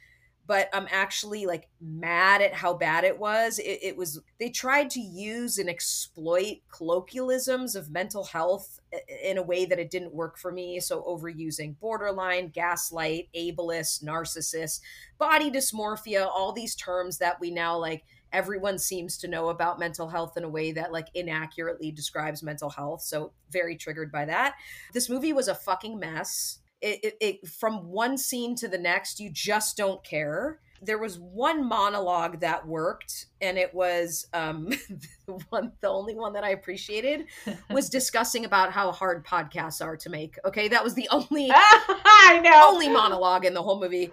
but 0.47 0.69
I'm 0.73 0.87
actually 0.89 1.45
like 1.45 1.67
mad 1.81 2.41
at 2.41 2.53
how 2.53 2.73
bad 2.73 3.03
it 3.03 3.19
was. 3.19 3.59
It, 3.59 3.79
it 3.83 3.97
was 3.97 4.21
they 4.39 4.49
tried 4.49 4.89
to 4.91 5.01
use 5.01 5.57
and 5.57 5.69
exploit 5.69 6.59
colloquialisms 6.71 7.75
of 7.75 7.91
mental 7.91 8.23
health 8.23 8.79
in 9.23 9.37
a 9.37 9.43
way 9.43 9.65
that 9.65 9.77
it 9.77 9.91
didn't 9.91 10.13
work 10.13 10.37
for 10.37 10.51
me. 10.51 10.79
So 10.79 11.03
overusing 11.03 11.77
borderline, 11.79 12.49
gaslight, 12.49 13.27
ableist, 13.35 14.03
narcissist, 14.03 14.79
body 15.17 15.51
dysmorphia, 15.51 16.25
all 16.25 16.53
these 16.53 16.75
terms 16.75 17.17
that 17.17 17.39
we 17.41 17.51
now 17.51 17.77
like 17.77 18.05
everyone 18.33 18.77
seems 18.77 19.17
to 19.17 19.27
know 19.27 19.49
about 19.49 19.79
mental 19.79 20.09
health 20.09 20.37
in 20.37 20.43
a 20.43 20.49
way 20.49 20.71
that 20.71 20.91
like 20.91 21.07
inaccurately 21.13 21.91
describes 21.91 22.43
mental 22.43 22.69
health 22.69 23.01
so 23.01 23.31
very 23.51 23.75
triggered 23.77 24.11
by 24.11 24.25
that 24.25 24.55
this 24.93 25.09
movie 25.09 25.31
was 25.31 25.47
a 25.47 25.55
fucking 25.55 25.97
mess 25.97 26.59
it, 26.81 26.99
it, 27.03 27.17
it 27.21 27.47
from 27.47 27.87
one 27.87 28.17
scene 28.17 28.55
to 28.55 28.67
the 28.67 28.77
next 28.77 29.19
you 29.19 29.29
just 29.31 29.77
don't 29.77 30.03
care 30.03 30.59
there 30.81 30.99
was 30.99 31.17
one 31.17 31.67
monologue 31.67 32.39
that 32.39 32.67
worked 32.67 33.27
and 33.41 33.57
it 33.57 33.73
was 33.73 34.27
um 34.33 34.65
the 35.25 35.39
one 35.49 35.71
the 35.81 35.89
only 35.89 36.15
one 36.15 36.33
that 36.33 36.43
i 36.43 36.49
appreciated 36.49 37.25
was 37.71 37.89
discussing 37.89 38.45
about 38.45 38.71
how 38.71 38.91
hard 38.91 39.25
podcasts 39.25 39.83
are 39.83 39.97
to 39.97 40.09
make 40.09 40.37
okay 40.45 40.67
that 40.67 40.83
was 40.83 40.93
the 40.93 41.07
only 41.11 41.49
I 41.51 42.39
know. 42.43 42.69
only 42.69 42.89
monologue 42.89 43.45
in 43.45 43.53
the 43.53 43.63
whole 43.63 43.79
movie 43.79 44.11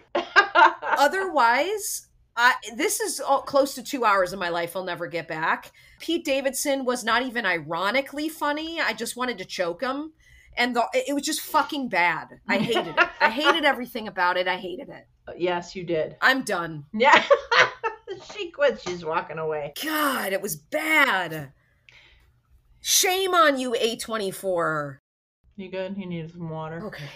otherwise 0.83 2.09
I, 2.37 2.54
this 2.75 3.00
is 3.00 3.21
all, 3.21 3.42
close 3.42 3.75
to 3.76 3.83
two 3.83 4.04
hours 4.04 4.33
of 4.33 4.40
my 4.40 4.49
life 4.49 4.75
I'll 4.75 4.83
never 4.83 5.06
get 5.06 5.28
back. 5.28 5.71
Pete 6.00 6.25
Davidson 6.25 6.85
was 6.85 7.04
not 7.04 7.23
even 7.23 7.47
ironically 7.47 8.28
funny. 8.28 8.80
I 8.80 8.92
just 8.92 9.16
wanted 9.16 9.38
to 9.38 9.44
choke 9.44 9.83
him. 9.83 10.12
And 10.56 10.76
the, 10.76 10.87
it 10.92 11.14
was 11.14 11.25
just 11.25 11.40
fucking 11.40 11.88
bad. 11.88 12.40
I 12.49 12.58
hated 12.58 12.88
it. 12.88 12.99
I 13.20 13.30
hated 13.30 13.64
everything 13.64 14.08
about 14.08 14.37
it. 14.37 14.46
I 14.46 14.56
hated 14.56 14.88
it. 14.88 15.06
yes, 15.37 15.75
you 15.75 15.84
did. 15.84 16.16
I'm 16.20 16.42
done. 16.42 16.84
Yeah. 16.92 17.25
she 18.34 18.50
quit. 18.50 18.80
She's 18.80 19.04
walking 19.04 19.38
away. 19.38 19.73
God, 19.82 20.32
it 20.32 20.40
was 20.40 20.56
bad. 20.56 21.52
Shame 22.80 23.34
on 23.34 23.58
you, 23.58 23.73
A24. 23.73 24.99
You 25.56 25.70
good? 25.70 25.96
You 25.96 26.06
need 26.06 26.30
some 26.30 26.50
water. 26.50 26.84
Okay. 26.87 27.08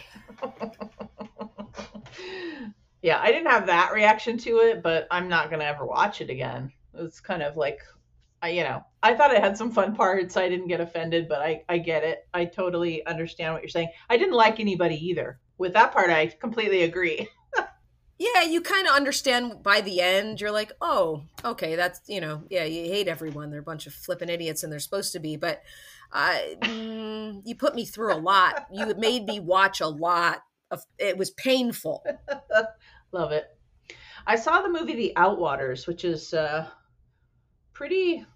yeah, 3.03 3.21
I 3.21 3.33
didn't 3.33 3.51
have 3.51 3.67
that 3.67 3.93
reaction 3.93 4.39
to 4.39 4.59
it, 4.59 4.83
but 4.83 5.07
I'm 5.11 5.29
not 5.29 5.51
gonna 5.51 5.65
ever 5.65 5.85
watch 5.85 6.21
it 6.21 6.31
again. 6.31 6.73
It's 6.95 7.21
kind 7.21 7.43
of 7.43 7.57
like, 7.57 7.81
I 8.41 8.51
you 8.51 8.63
know, 8.63 8.85
I 9.03 9.15
thought 9.15 9.33
it 9.33 9.43
had 9.43 9.57
some 9.57 9.71
fun 9.71 9.95
parts. 9.95 10.37
I 10.37 10.49
didn't 10.49 10.69
get 10.69 10.81
offended, 10.81 11.29
but 11.29 11.41
I 11.41 11.63
I 11.69 11.79
get 11.79 12.05
it. 12.05 12.27
I 12.35 12.45
totally 12.45 13.05
understand 13.07 13.55
what 13.55 13.63
you're 13.63 13.69
saying. 13.69 13.91
I 14.11 14.17
didn't 14.17 14.35
like 14.35 14.61
anybody 14.61 14.97
either. 15.09 15.39
With 15.57 15.73
that 15.75 15.93
part, 15.93 16.11
I 16.11 16.27
completely 16.27 16.83
agree. 16.83 17.29
Yeah, 18.21 18.43
you 18.43 18.61
kind 18.63 18.89
of 18.89 18.97
understand 18.97 19.63
by 19.63 19.81
the 19.81 20.01
end. 20.01 20.41
You're 20.41 20.51
like, 20.51 20.73
oh, 20.81 21.23
okay, 21.45 21.77
that's 21.77 22.01
you 22.09 22.21
know, 22.21 22.43
yeah, 22.51 22.65
you 22.65 22.91
hate 22.91 23.07
everyone. 23.07 23.51
They're 23.51 23.61
a 23.61 23.63
bunch 23.63 23.87
of 23.87 23.95
flipping 23.95 24.29
idiots, 24.29 24.65
and 24.65 24.73
they're 24.73 24.81
supposed 24.81 25.13
to 25.13 25.21
be. 25.21 25.37
But 25.37 25.63
uh, 26.13 26.39
mm, 26.63 27.43
you 27.45 27.55
put 27.55 27.77
me 27.77 27.85
through 27.85 28.13
a 28.13 28.19
lot. 28.19 28.67
You 28.73 28.93
made 28.99 29.25
me 29.25 29.39
watch 29.39 29.81
a 29.81 29.87
lot. 29.87 30.43
Of, 30.71 30.83
it 30.99 31.17
was 31.17 31.31
painful. 31.31 32.05
Love 33.13 33.33
it. 33.33 33.45
I 34.27 34.35
saw 34.35 34.61
the 34.61 34.69
movie 34.69 34.95
The 34.95 35.13
Outwaters, 35.17 35.87
which 35.87 36.05
is 36.05 36.35
uh, 36.35 36.67
pretty 37.73 38.27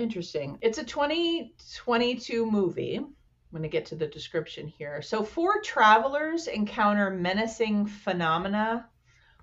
interesting. 0.00 0.58
It's 0.60 0.78
a 0.78 0.84
2022 0.84 2.50
movie. 2.50 2.96
I'm 2.96 3.14
going 3.50 3.62
to 3.62 3.68
get 3.68 3.86
to 3.86 3.96
the 3.96 4.06
description 4.06 4.68
here. 4.68 5.02
So, 5.02 5.24
four 5.24 5.60
travelers 5.60 6.46
encounter 6.46 7.10
menacing 7.10 7.86
phenomena 7.86 8.88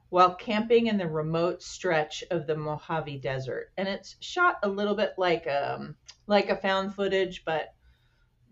while 0.09 0.35
camping 0.35 0.87
in 0.87 0.97
the 0.97 1.07
remote 1.07 1.61
stretch 1.61 2.23
of 2.31 2.47
the 2.47 2.55
Mojave 2.55 3.19
Desert, 3.19 3.71
and 3.77 3.87
it's 3.87 4.15
shot 4.21 4.59
a 4.63 4.69
little 4.69 4.95
bit 4.95 5.13
like 5.17 5.45
um 5.47 5.95
like 6.27 6.49
a 6.49 6.55
found 6.55 6.95
footage, 6.95 7.43
but 7.45 7.73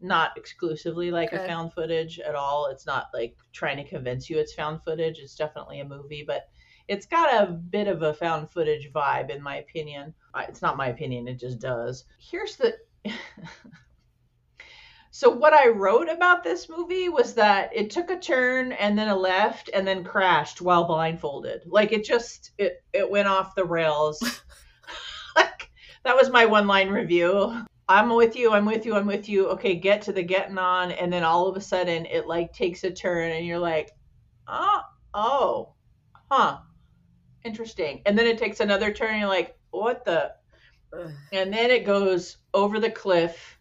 not 0.02 0.38
exclusively 0.38 1.10
like 1.10 1.32
a 1.34 1.48
found 1.48 1.74
footage 1.74 2.20
at 2.20 2.36
all. 2.36 2.68
It's 2.68 2.86
not 2.86 3.08
like 3.14 3.38
trying 3.54 3.78
to 3.78 3.90
convince 3.90 4.30
you 4.30 4.38
it's 4.38 4.54
found 4.54 4.84
footage. 4.84 5.20
It's 5.20 5.36
definitely 5.36 5.80
a 5.80 5.86
movie, 5.86 6.24
but 6.28 6.50
it's 6.88 7.06
got 7.06 7.44
a 7.44 7.52
bit 7.52 7.88
of 7.88 8.02
a 8.02 8.14
found 8.14 8.52
footage 8.52 8.92
vibe, 8.94 9.30
in 9.30 9.42
my 9.42 9.58
opinion. 9.58 10.14
It's 10.48 10.62
not 10.62 10.78
my 10.78 10.88
opinion, 10.88 11.28
it 11.28 11.40
just 11.40 11.60
does. 11.60 12.06
Here's 12.20 12.56
the. 12.56 12.76
so, 15.12 15.30
what 15.30 15.54
I 15.54 15.70
wrote 15.70 16.10
about 16.10 16.44
this 16.44 16.70
movie 16.70 17.10
was 17.10 17.34
that 17.36 17.72
it 17.74 17.90
took 17.90 18.10
a 18.10 18.20
turn 18.20 18.72
and 18.74 18.98
then 18.98 19.08
a 19.08 19.16
left 19.16 19.70
and 19.74 19.88
then 19.88 20.04
crashed 20.04 20.62
while 20.62 20.86
blindfolded. 20.86 21.62
Like, 21.66 21.92
it 21.92 22.04
just, 22.04 22.52
it, 22.58 22.84
it 22.94 23.10
went 23.10 23.28
off 23.28 23.56
the 23.56 23.66
rails. 23.66 24.22
like, 25.36 25.70
that 26.04 26.16
was 26.16 26.30
my 26.30 26.46
one 26.46 26.68
line 26.68 26.90
review. 26.90 27.66
I'm 27.88 28.10
with 28.16 28.36
you, 28.36 28.52
I'm 28.52 28.66
with 28.66 28.86
you, 28.86 28.96
I'm 28.96 29.06
with 29.06 29.30
you. 29.30 29.50
Okay, 29.50 29.76
get 29.76 30.02
to 30.04 30.14
the 30.14 30.24
getting 30.24 30.58
on. 30.58 30.92
And 30.92 31.14
then 31.14 31.24
all 31.24 31.48
of 31.48 31.56
a 31.56 31.62
sudden, 31.62 32.06
it 32.08 32.26
like 32.28 32.52
takes 32.52 32.84
a 32.84 32.92
turn 32.92 33.32
and 33.32 33.46
you're 33.46 33.60
like, 33.60 33.92
oh, 34.48 34.82
oh, 35.14 35.74
huh, 36.32 36.58
interesting. 37.44 38.02
And 38.06 38.18
then 38.18 38.26
it 38.26 38.40
takes 38.40 38.60
another 38.60 38.92
turn 38.92 39.12
and 39.12 39.20
you're 39.20 39.30
like, 39.30 39.56
what 39.82 40.06
the? 40.06 40.34
And 41.32 41.54
then 41.54 41.72
it 41.72 41.86
goes 41.86 42.38
over 42.54 42.80
the 42.80 42.90
cliff 42.90 43.60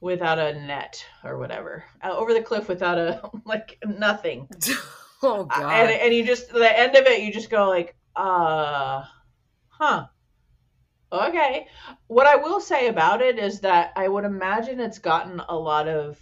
without 0.00 0.38
a 0.38 0.54
net 0.54 1.04
or 1.24 1.38
whatever. 1.38 1.84
Uh, 2.02 2.16
over 2.16 2.32
the 2.32 2.42
cliff 2.42 2.68
without 2.68 2.98
a, 2.98 3.20
like, 3.44 3.78
nothing. 3.86 4.48
oh 5.22 5.42
Uh, 5.50 5.60
god. 5.60 5.72
And, 5.72 5.90
and 5.90 6.14
you 6.14 6.24
just, 6.24 6.50
the 6.52 6.78
end 6.78 6.96
of 6.96 7.06
it, 7.06 7.22
you 7.22 7.32
just 7.32 7.50
go 7.50 7.68
like, 7.68 7.96
uh, 8.16 9.02
huh. 9.68 10.06
Okay. 11.12 11.66
What 12.06 12.26
I 12.26 12.36
will 12.36 12.60
say 12.60 12.86
about 12.88 13.20
it 13.20 13.38
is 13.38 13.60
that 13.60 13.92
I 13.96 14.06
would 14.08 14.24
imagine 14.24 14.78
it's 14.80 14.98
gotten 15.00 15.40
a 15.48 15.56
lot 15.56 15.88
of 15.88 16.18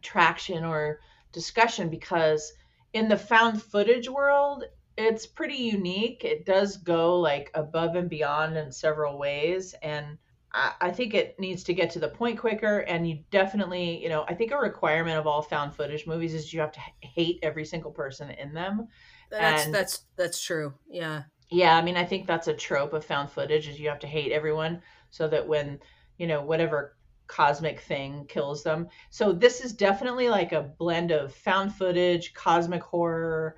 traction 0.00 0.64
or 0.64 1.00
discussion 1.32 1.90
because 1.90 2.52
in 2.92 3.08
the 3.08 3.16
found 3.16 3.62
footage 3.62 4.08
world, 4.08 4.64
it's 4.96 5.26
pretty 5.26 5.56
unique. 5.56 6.24
It 6.24 6.46
does 6.46 6.76
go 6.76 7.18
like 7.18 7.50
above 7.54 7.96
and 7.96 8.08
beyond 8.08 8.56
in 8.56 8.70
several 8.70 9.18
ways. 9.18 9.74
And 9.82 10.18
I, 10.52 10.72
I 10.80 10.90
think 10.90 11.14
it 11.14 11.38
needs 11.38 11.64
to 11.64 11.74
get 11.74 11.90
to 11.90 11.98
the 11.98 12.08
point 12.08 12.38
quicker. 12.38 12.80
And 12.80 13.08
you 13.08 13.20
definitely, 13.30 14.02
you 14.02 14.08
know, 14.08 14.24
I 14.28 14.34
think 14.34 14.52
a 14.52 14.58
requirement 14.58 15.18
of 15.18 15.26
all 15.26 15.42
found 15.42 15.74
footage 15.74 16.06
movies 16.06 16.34
is 16.34 16.52
you 16.52 16.60
have 16.60 16.72
to 16.72 16.80
hate 17.00 17.40
every 17.42 17.64
single 17.64 17.90
person 17.90 18.30
in 18.30 18.54
them. 18.54 18.88
That's 19.30 19.64
and, 19.64 19.74
that's 19.74 20.06
that's 20.16 20.42
true. 20.42 20.74
Yeah. 20.88 21.24
Yeah, 21.50 21.76
I 21.76 21.82
mean, 21.82 21.96
I 21.96 22.04
think 22.04 22.26
that's 22.26 22.48
a 22.48 22.54
trope 22.54 22.94
of 22.94 23.04
found 23.04 23.30
footage 23.30 23.68
is 23.68 23.78
you 23.78 23.88
have 23.88 23.98
to 24.00 24.06
hate 24.06 24.32
everyone 24.32 24.80
so 25.10 25.28
that 25.28 25.46
when, 25.46 25.78
you 26.18 26.26
know, 26.26 26.42
whatever 26.42 26.96
cosmic 27.26 27.80
thing 27.80 28.26
kills 28.28 28.62
them. 28.62 28.88
So 29.10 29.32
this 29.32 29.60
is 29.60 29.72
definitely 29.72 30.28
like 30.28 30.52
a 30.52 30.62
blend 30.62 31.10
of 31.10 31.34
found 31.34 31.74
footage, 31.74 32.34
cosmic 32.34 32.82
horror. 32.82 33.56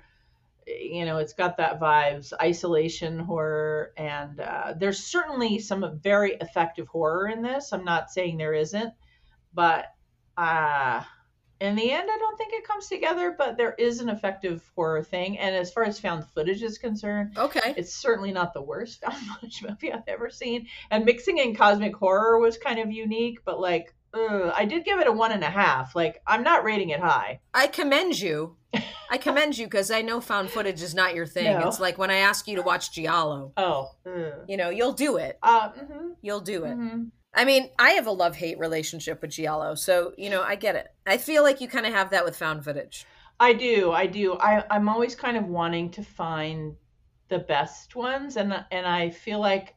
You 0.67 1.05
know, 1.05 1.17
it's 1.17 1.33
got 1.33 1.57
that 1.57 1.79
vibes, 1.79 2.33
isolation 2.41 3.19
horror, 3.19 3.93
and 3.97 4.39
uh, 4.39 4.73
there's 4.77 4.99
certainly 4.99 5.59
some 5.59 5.99
very 6.03 6.33
effective 6.33 6.87
horror 6.87 7.29
in 7.29 7.41
this. 7.41 7.71
I'm 7.71 7.85
not 7.85 8.11
saying 8.11 8.37
there 8.37 8.53
isn't, 8.53 8.93
but 9.53 9.85
uh, 10.35 11.03
in 11.59 11.75
the 11.75 11.91
end, 11.91 12.07
I 12.11 12.17
don't 12.17 12.37
think 12.37 12.53
it 12.53 12.67
comes 12.67 12.87
together, 12.87 13.33
but 13.35 13.57
there 13.57 13.73
is 13.73 13.99
an 13.99 14.09
effective 14.09 14.69
horror 14.75 15.03
thing. 15.03 15.39
And 15.39 15.55
as 15.55 15.71
far 15.71 15.83
as 15.83 15.99
found 15.99 16.25
footage 16.27 16.61
is 16.61 16.77
concerned, 16.77 17.37
okay, 17.37 17.73
it's 17.75 17.93
certainly 17.93 18.31
not 18.31 18.53
the 18.53 18.61
worst 18.61 19.01
found 19.01 19.15
footage 19.15 19.63
movie 19.63 19.91
I've 19.91 20.07
ever 20.07 20.29
seen. 20.29 20.67
And 20.91 21.05
mixing 21.05 21.39
in 21.39 21.55
cosmic 21.55 21.95
horror 21.95 22.39
was 22.39 22.57
kind 22.57 22.79
of 22.79 22.91
unique, 22.91 23.39
but 23.43 23.59
like, 23.59 23.93
I 24.13 24.65
did 24.65 24.85
give 24.85 24.99
it 24.99 25.07
a 25.07 25.11
one 25.11 25.31
and 25.31 25.43
a 25.43 25.49
half. 25.49 25.95
Like, 25.95 26.21
I'm 26.25 26.43
not 26.43 26.63
rating 26.63 26.89
it 26.89 26.99
high. 26.99 27.39
I 27.53 27.67
commend 27.67 28.19
you. 28.19 28.55
I 29.09 29.17
commend 29.17 29.57
you 29.57 29.67
because 29.67 29.91
I 29.91 30.01
know 30.01 30.19
found 30.19 30.49
footage 30.49 30.81
is 30.81 30.93
not 30.93 31.15
your 31.15 31.25
thing. 31.25 31.59
No. 31.59 31.67
It's 31.67 31.79
like 31.79 31.97
when 31.97 32.11
I 32.11 32.17
ask 32.17 32.47
you 32.47 32.55
to 32.57 32.61
watch 32.61 32.91
Giallo. 32.91 33.53
Oh, 33.57 33.91
ugh. 34.05 34.33
you 34.47 34.57
know, 34.57 34.69
you'll 34.69 34.93
do 34.93 35.17
it. 35.17 35.37
Uh, 35.41 35.69
mm-hmm. 35.69 36.09
You'll 36.21 36.41
do 36.41 36.65
it. 36.65 36.77
Mm-hmm. 36.77 37.03
I 37.33 37.45
mean, 37.45 37.69
I 37.77 37.91
have 37.91 38.07
a 38.07 38.11
love 38.11 38.35
hate 38.35 38.57
relationship 38.57 39.21
with 39.21 39.31
Giallo, 39.31 39.75
so 39.75 40.13
you 40.17 40.29
know, 40.29 40.41
I 40.41 40.55
get 40.55 40.75
it. 40.75 40.87
I 41.05 41.17
feel 41.17 41.43
like 41.43 41.61
you 41.61 41.67
kind 41.67 41.85
of 41.85 41.93
have 41.93 42.09
that 42.09 42.25
with 42.25 42.35
found 42.35 42.63
footage. 42.63 43.05
I 43.39 43.53
do, 43.53 43.91
I 43.91 44.07
do. 44.07 44.33
I, 44.33 44.63
I'm 44.71 44.89
always 44.89 45.13
kind 45.13 45.37
of 45.37 45.45
wanting 45.45 45.91
to 45.91 46.03
find 46.03 46.75
the 47.29 47.39
best 47.39 47.95
ones, 47.95 48.37
and 48.37 48.65
and 48.71 48.87
I 48.87 49.11
feel 49.11 49.39
like 49.39 49.75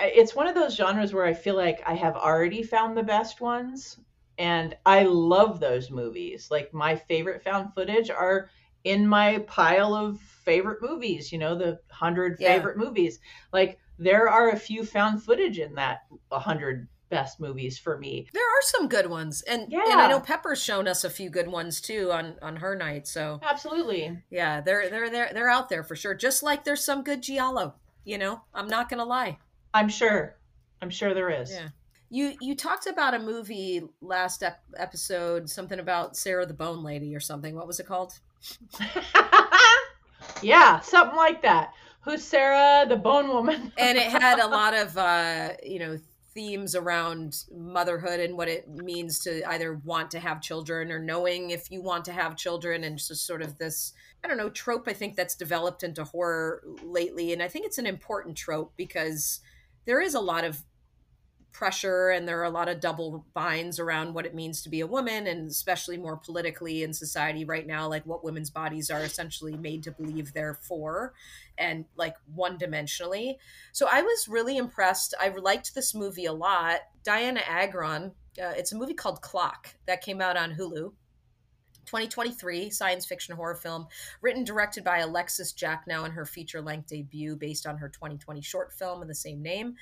it's 0.00 0.34
one 0.34 0.46
of 0.46 0.54
those 0.54 0.76
genres 0.76 1.12
where 1.12 1.24
I 1.24 1.34
feel 1.34 1.56
like 1.56 1.82
I 1.86 1.94
have 1.94 2.16
already 2.16 2.62
found 2.62 2.96
the 2.96 3.02
best 3.02 3.40
ones, 3.40 3.98
and 4.38 4.76
I 4.84 5.04
love 5.04 5.60
those 5.60 5.90
movies. 5.90 6.48
Like 6.50 6.72
my 6.74 6.96
favorite 6.96 7.42
found 7.42 7.74
footage 7.74 8.10
are 8.10 8.50
in 8.84 9.06
my 9.06 9.38
pile 9.46 9.94
of 9.94 10.20
favorite 10.20 10.82
movies. 10.82 11.32
You 11.32 11.38
know, 11.38 11.56
the 11.56 11.80
hundred 11.90 12.36
yeah. 12.38 12.54
favorite 12.54 12.76
movies. 12.76 13.18
Like 13.52 13.78
there 13.98 14.28
are 14.28 14.50
a 14.50 14.58
few 14.58 14.84
found 14.84 15.22
footage 15.22 15.58
in 15.58 15.74
that 15.74 16.00
100 16.28 16.88
best 17.08 17.40
movies 17.40 17.78
for 17.78 17.98
me. 17.98 18.26
There 18.32 18.42
are 18.42 18.62
some 18.62 18.88
good 18.88 19.08
ones. 19.08 19.42
And 19.42 19.70
yeah. 19.70 19.84
and 19.86 20.00
I 20.00 20.08
know 20.08 20.20
Pepper's 20.20 20.62
shown 20.62 20.88
us 20.88 21.04
a 21.04 21.10
few 21.10 21.30
good 21.30 21.48
ones 21.48 21.80
too 21.80 22.10
on 22.12 22.36
on 22.42 22.56
her 22.56 22.76
night. 22.76 23.06
So 23.06 23.40
Absolutely. 23.42 24.22
Yeah, 24.30 24.60
they're 24.60 24.90
they're 24.90 25.10
they're 25.10 25.30
they're 25.32 25.50
out 25.50 25.68
there 25.68 25.82
for 25.82 25.96
sure. 25.96 26.14
Just 26.14 26.42
like 26.42 26.64
there's 26.64 26.84
some 26.84 27.02
good 27.02 27.22
giallo, 27.22 27.74
you 28.04 28.18
know. 28.18 28.42
I'm 28.54 28.68
not 28.68 28.88
going 28.88 28.98
to 28.98 29.04
lie. 29.04 29.38
I'm 29.74 29.88
sure. 29.88 30.36
I'm 30.82 30.90
sure 30.90 31.14
there 31.14 31.30
is. 31.30 31.50
Yeah. 31.52 31.68
You 32.08 32.34
you 32.40 32.54
talked 32.54 32.86
about 32.86 33.14
a 33.14 33.18
movie 33.18 33.82
last 34.00 34.42
ep- 34.42 34.62
episode, 34.76 35.50
something 35.50 35.80
about 35.80 36.16
Sarah 36.16 36.46
the 36.46 36.54
Bone 36.54 36.84
Lady 36.84 37.16
or 37.16 37.20
something. 37.20 37.54
What 37.54 37.66
was 37.66 37.80
it 37.80 37.86
called? 37.86 38.12
yeah, 40.42 40.80
something 40.80 41.16
like 41.16 41.42
that 41.42 41.72
who's 42.06 42.22
Sarah, 42.22 42.86
the 42.88 42.96
Bone 42.96 43.28
Woman? 43.28 43.72
and 43.78 43.98
it 43.98 44.04
had 44.04 44.38
a 44.38 44.46
lot 44.46 44.74
of, 44.74 44.96
uh, 44.96 45.50
you 45.62 45.78
know, 45.78 45.98
themes 46.32 46.74
around 46.76 47.44
motherhood 47.50 48.20
and 48.20 48.36
what 48.36 48.46
it 48.46 48.68
means 48.68 49.18
to 49.20 49.42
either 49.50 49.80
want 49.84 50.10
to 50.10 50.20
have 50.20 50.40
children 50.40 50.92
or 50.92 50.98
knowing 50.98 51.50
if 51.50 51.70
you 51.70 51.82
want 51.82 52.04
to 52.04 52.12
have 52.12 52.36
children 52.36 52.84
and 52.84 52.98
just 52.98 53.26
sort 53.26 53.40
of 53.40 53.56
this 53.56 53.94
i 54.22 54.28
don't 54.28 54.36
know 54.36 54.50
trope 54.50 54.86
i 54.86 54.92
think 54.92 55.16
that's 55.16 55.34
developed 55.34 55.82
into 55.82 56.04
horror 56.04 56.62
lately 56.84 57.32
and 57.32 57.42
i 57.42 57.48
think 57.48 57.64
it's 57.64 57.78
an 57.78 57.86
important 57.86 58.36
trope 58.36 58.70
because 58.76 59.40
there 59.86 60.00
is 60.00 60.14
a 60.14 60.20
lot 60.20 60.44
of 60.44 60.62
pressure 61.56 62.10
and 62.10 62.28
there 62.28 62.38
are 62.38 62.44
a 62.44 62.50
lot 62.50 62.68
of 62.68 62.80
double 62.80 63.24
binds 63.32 63.80
around 63.80 64.12
what 64.12 64.26
it 64.26 64.34
means 64.34 64.60
to 64.60 64.68
be 64.68 64.80
a 64.80 64.86
woman 64.86 65.26
and 65.26 65.48
especially 65.48 65.96
more 65.96 66.18
politically 66.18 66.82
in 66.82 66.92
society 66.92 67.46
right 67.46 67.66
now 67.66 67.88
like 67.88 68.04
what 68.04 68.22
women's 68.22 68.50
bodies 68.50 68.90
are 68.90 69.00
essentially 69.00 69.56
made 69.56 69.82
to 69.82 69.90
believe 69.90 70.34
they're 70.34 70.58
for 70.60 71.14
and 71.56 71.86
like 71.96 72.14
one 72.34 72.58
dimensionally 72.58 73.36
so 73.72 73.88
i 73.90 74.02
was 74.02 74.28
really 74.28 74.58
impressed. 74.58 75.14
I 75.18 75.28
liked 75.28 75.74
this 75.74 75.94
movie 75.94 76.26
a 76.26 76.32
lot. 76.32 76.80
Dianna 77.02 77.40
Agron 77.48 78.12
uh, 78.38 78.52
it's 78.54 78.72
a 78.72 78.76
movie 78.76 78.92
called 78.92 79.22
clock 79.22 79.74
that 79.86 80.02
came 80.02 80.20
out 80.20 80.36
on 80.36 80.54
hulu 80.54 80.92
2023 81.86 82.70
science 82.70 83.06
fiction 83.06 83.34
horror 83.34 83.54
film 83.54 83.86
written 84.20 84.44
directed 84.44 84.84
by 84.84 84.98
alexis 84.98 85.52
jacknow 85.52 86.04
in 86.04 86.12
her 86.12 86.26
feature 86.26 86.60
length 86.60 86.88
debut 86.88 87.36
based 87.36 87.66
on 87.66 87.78
her 87.78 87.88
2020 87.88 88.40
short 88.40 88.72
film 88.72 89.02
of 89.02 89.08
the 89.08 89.14
same 89.14 89.42
name 89.42 89.76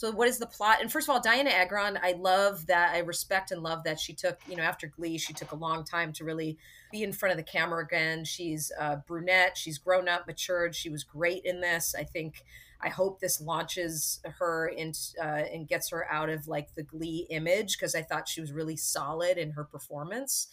so, 0.00 0.10
what 0.10 0.28
is 0.28 0.38
the 0.38 0.46
plot? 0.46 0.78
And 0.80 0.90
first 0.90 1.08
of 1.08 1.14
all, 1.14 1.20
Dianna 1.20 1.52
Agron, 1.52 1.98
I 2.02 2.12
love 2.12 2.66
that. 2.68 2.94
I 2.94 3.00
respect 3.00 3.50
and 3.50 3.62
love 3.62 3.84
that 3.84 4.00
she 4.00 4.14
took, 4.14 4.38
you 4.48 4.56
know, 4.56 4.62
after 4.62 4.86
Glee, 4.86 5.18
she 5.18 5.34
took 5.34 5.52
a 5.52 5.56
long 5.56 5.84
time 5.84 6.14
to 6.14 6.24
really 6.24 6.56
be 6.90 7.02
in 7.02 7.12
front 7.12 7.32
of 7.32 7.36
the 7.36 7.42
camera 7.42 7.84
again. 7.84 8.24
She's 8.24 8.72
a 8.80 8.96
brunette. 8.96 9.58
She's 9.58 9.76
grown 9.76 10.08
up, 10.08 10.26
matured. 10.26 10.74
She 10.74 10.88
was 10.88 11.04
great 11.04 11.44
in 11.44 11.60
this. 11.60 11.94
I 11.94 12.04
think. 12.04 12.44
I 12.82 12.88
hope 12.88 13.20
this 13.20 13.42
launches 13.42 14.22
her 14.38 14.72
and 14.74 14.98
uh, 15.22 15.42
and 15.52 15.68
gets 15.68 15.90
her 15.90 16.10
out 16.10 16.30
of 16.30 16.48
like 16.48 16.74
the 16.74 16.82
Glee 16.82 17.26
image 17.28 17.76
because 17.76 17.94
I 17.94 18.00
thought 18.00 18.26
she 18.26 18.40
was 18.40 18.52
really 18.52 18.76
solid 18.76 19.36
in 19.36 19.50
her 19.50 19.64
performance. 19.64 20.48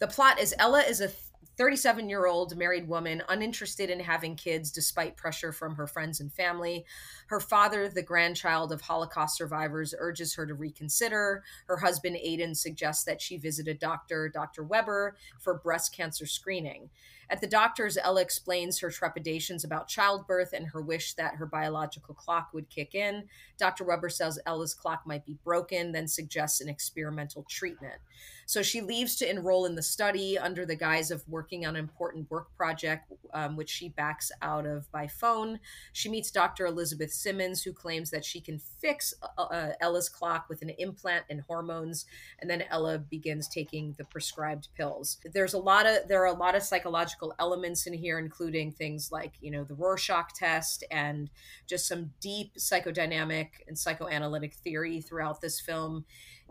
The 0.00 0.06
plot 0.06 0.40
is 0.40 0.54
Ella 0.58 0.80
is 0.80 1.02
a 1.02 1.10
37 1.58 2.08
year 2.08 2.26
old 2.26 2.56
married 2.56 2.88
woman, 2.88 3.22
uninterested 3.28 3.90
in 3.90 4.00
having 4.00 4.34
kids 4.34 4.70
despite 4.70 5.18
pressure 5.18 5.52
from 5.52 5.74
her 5.74 5.86
friends 5.86 6.20
and 6.20 6.32
family. 6.32 6.86
Her 7.26 7.38
father, 7.38 7.86
the 7.86 8.02
grandchild 8.02 8.72
of 8.72 8.80
Holocaust 8.80 9.36
survivors, 9.36 9.94
urges 9.98 10.34
her 10.36 10.46
to 10.46 10.54
reconsider. 10.54 11.44
Her 11.66 11.76
husband, 11.76 12.16
Aiden, 12.16 12.56
suggests 12.56 13.04
that 13.04 13.20
she 13.20 13.36
visit 13.36 13.68
a 13.68 13.74
doctor, 13.74 14.30
Dr. 14.30 14.62
Weber, 14.64 15.18
for 15.38 15.58
breast 15.58 15.94
cancer 15.94 16.24
screening. 16.24 16.88
At 17.30 17.40
the 17.40 17.46
doctor's, 17.46 17.96
Ella 17.96 18.20
explains 18.20 18.80
her 18.80 18.90
trepidations 18.90 19.62
about 19.62 19.86
childbirth 19.86 20.52
and 20.52 20.66
her 20.66 20.82
wish 20.82 21.14
that 21.14 21.36
her 21.36 21.46
biological 21.46 22.12
clock 22.12 22.48
would 22.52 22.68
kick 22.68 22.96
in. 22.96 23.24
Dr. 23.56 23.84
Weber 23.84 24.08
says 24.08 24.40
Ella's 24.46 24.74
clock 24.74 25.02
might 25.06 25.24
be 25.24 25.38
broken, 25.44 25.92
then 25.92 26.08
suggests 26.08 26.60
an 26.60 26.68
experimental 26.68 27.46
treatment. 27.48 28.00
So 28.46 28.62
she 28.62 28.80
leaves 28.80 29.14
to 29.16 29.30
enroll 29.30 29.64
in 29.64 29.76
the 29.76 29.82
study 29.82 30.36
under 30.36 30.66
the 30.66 30.74
guise 30.74 31.12
of 31.12 31.22
working 31.28 31.64
on 31.64 31.76
an 31.76 31.80
important 31.80 32.28
work 32.32 32.48
project, 32.56 33.12
um, 33.32 33.54
which 33.54 33.70
she 33.70 33.90
backs 33.90 34.32
out 34.42 34.66
of 34.66 34.90
by 34.90 35.06
phone. 35.06 35.60
She 35.92 36.08
meets 36.08 36.32
Dr. 36.32 36.66
Elizabeth 36.66 37.12
Simmons, 37.12 37.62
who 37.62 37.72
claims 37.72 38.10
that 38.10 38.24
she 38.24 38.40
can 38.40 38.58
fix 38.58 39.14
uh, 39.22 39.42
uh, 39.42 39.72
Ella's 39.80 40.08
clock 40.08 40.46
with 40.48 40.62
an 40.62 40.70
implant 40.78 41.26
and 41.30 41.42
hormones, 41.42 42.06
and 42.40 42.50
then 42.50 42.64
Ella 42.70 42.98
begins 42.98 43.46
taking 43.46 43.94
the 43.98 44.04
prescribed 44.04 44.66
pills. 44.76 45.18
There's 45.32 45.54
a 45.54 45.58
lot 45.58 45.86
of 45.86 46.08
there 46.08 46.22
are 46.22 46.34
a 46.34 46.36
lot 46.36 46.56
of 46.56 46.64
psychological 46.64 47.19
elements 47.38 47.86
in 47.86 47.92
here, 47.92 48.18
including 48.18 48.72
things 48.72 49.10
like 49.12 49.34
you 49.40 49.50
know 49.50 49.64
the 49.64 49.74
Rorschach 49.74 50.34
test 50.34 50.84
and 50.90 51.30
just 51.66 51.86
some 51.86 52.12
deep 52.20 52.54
psychodynamic 52.56 53.48
and 53.68 53.78
psychoanalytic 53.78 54.54
theory 54.54 55.00
throughout 55.00 55.40
this 55.40 55.60
film 55.60 56.04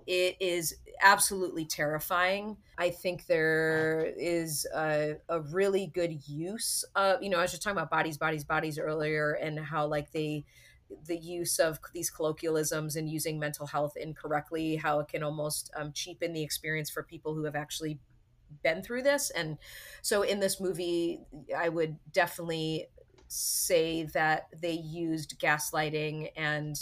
it 0.07 0.37
is 0.39 0.75
absolutely 1.01 1.65
terrifying. 1.65 2.57
I 2.77 2.89
think 2.89 3.27
there 3.27 4.11
is 4.17 4.65
a, 4.75 5.17
a 5.29 5.41
really 5.41 5.87
good 5.93 6.27
use 6.27 6.83
of, 6.95 7.21
you 7.21 7.29
know, 7.29 7.37
I 7.37 7.43
was 7.43 7.51
just 7.51 7.61
talking 7.61 7.77
about 7.77 7.91
bodies, 7.91 8.17
bodies, 8.17 8.43
bodies 8.43 8.79
earlier 8.79 9.33
and 9.33 9.59
how 9.59 9.85
like 9.85 10.11
they, 10.11 10.45
the 11.05 11.15
use 11.15 11.59
of 11.59 11.79
these 11.93 12.09
colloquialisms 12.09 12.95
and 12.95 13.07
using 13.07 13.37
mental 13.37 13.67
health 13.67 13.93
incorrectly, 13.95 14.77
how 14.77 14.99
it 14.99 15.07
can 15.09 15.21
almost 15.21 15.69
um, 15.75 15.91
cheapen 15.93 16.33
the 16.33 16.41
experience 16.41 16.89
for 16.89 17.03
people 17.03 17.35
who 17.35 17.43
have 17.43 17.55
actually 17.55 17.99
been 18.63 18.81
through 18.81 19.03
this. 19.03 19.29
And 19.29 19.57
so 20.01 20.21
in 20.21 20.39
this 20.39 20.59
movie, 20.59 21.21
I 21.55 21.69
would 21.69 21.97
definitely 22.11 22.87
say 23.27 24.03
that 24.03 24.47
they 24.59 24.73
used 24.73 25.39
gaslighting 25.39 26.31
and 26.35 26.75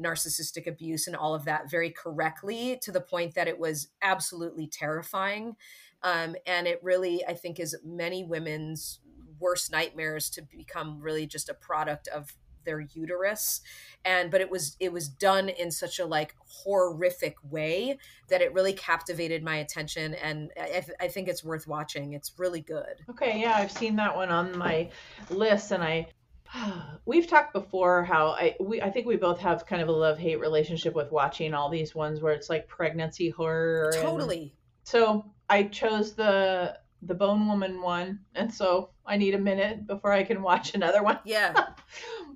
narcissistic 0.00 0.66
abuse 0.66 1.06
and 1.06 1.16
all 1.16 1.34
of 1.34 1.46
that 1.46 1.70
very 1.70 1.90
correctly 1.90 2.78
to 2.82 2.92
the 2.92 3.00
point 3.00 3.34
that 3.34 3.48
it 3.48 3.58
was 3.58 3.88
absolutely 4.02 4.66
terrifying. 4.66 5.56
Um, 6.02 6.36
and 6.46 6.66
it 6.66 6.80
really, 6.82 7.24
I 7.26 7.32
think, 7.32 7.58
is 7.58 7.74
many 7.82 8.22
women's 8.22 9.00
worst 9.40 9.72
nightmares 9.72 10.28
to 10.30 10.42
become 10.42 11.00
really 11.00 11.26
just 11.26 11.48
a 11.48 11.54
product 11.54 12.08
of 12.08 12.36
their 12.64 12.80
uterus 12.80 13.60
and 14.04 14.30
but 14.30 14.40
it 14.40 14.50
was 14.50 14.76
it 14.80 14.92
was 14.92 15.08
done 15.08 15.48
in 15.48 15.70
such 15.70 15.98
a 15.98 16.06
like 16.06 16.34
horrific 16.46 17.36
way 17.50 17.98
that 18.28 18.40
it 18.40 18.52
really 18.52 18.72
captivated 18.72 19.42
my 19.42 19.56
attention 19.56 20.14
and 20.14 20.50
I, 20.58 20.84
I 21.00 21.08
think 21.08 21.28
it's 21.28 21.44
worth 21.44 21.66
watching 21.66 22.12
it's 22.12 22.32
really 22.38 22.60
good 22.60 23.04
okay 23.10 23.40
yeah 23.40 23.56
i've 23.56 23.72
seen 23.72 23.96
that 23.96 24.16
one 24.16 24.30
on 24.30 24.56
my 24.56 24.90
list 25.30 25.70
and 25.72 25.82
i 25.82 26.08
we've 27.04 27.26
talked 27.26 27.52
before 27.52 28.04
how 28.04 28.28
I 28.28 28.54
we 28.60 28.80
I 28.80 28.90
think 28.90 29.06
we 29.06 29.16
both 29.16 29.40
have 29.40 29.66
kind 29.66 29.82
of 29.82 29.88
a 29.88 29.92
love 29.92 30.18
hate 30.18 30.40
relationship 30.40 30.94
with 30.94 31.10
watching 31.10 31.54
all 31.54 31.68
these 31.68 31.94
ones 31.94 32.20
where 32.20 32.32
it's 32.32 32.48
like 32.48 32.68
pregnancy 32.68 33.30
horror. 33.30 33.92
Totally. 33.94 34.54
so 34.84 35.24
I 35.48 35.64
chose 35.64 36.14
the 36.14 36.78
the 37.02 37.14
Bone 37.14 37.46
Woman 37.46 37.82
one, 37.82 38.20
and 38.34 38.52
so 38.52 38.90
I 39.04 39.16
need 39.16 39.34
a 39.34 39.38
minute 39.38 39.86
before 39.86 40.12
I 40.12 40.24
can 40.24 40.42
watch 40.42 40.74
another 40.74 41.02
one. 41.02 41.18
Yeah. 41.24 41.66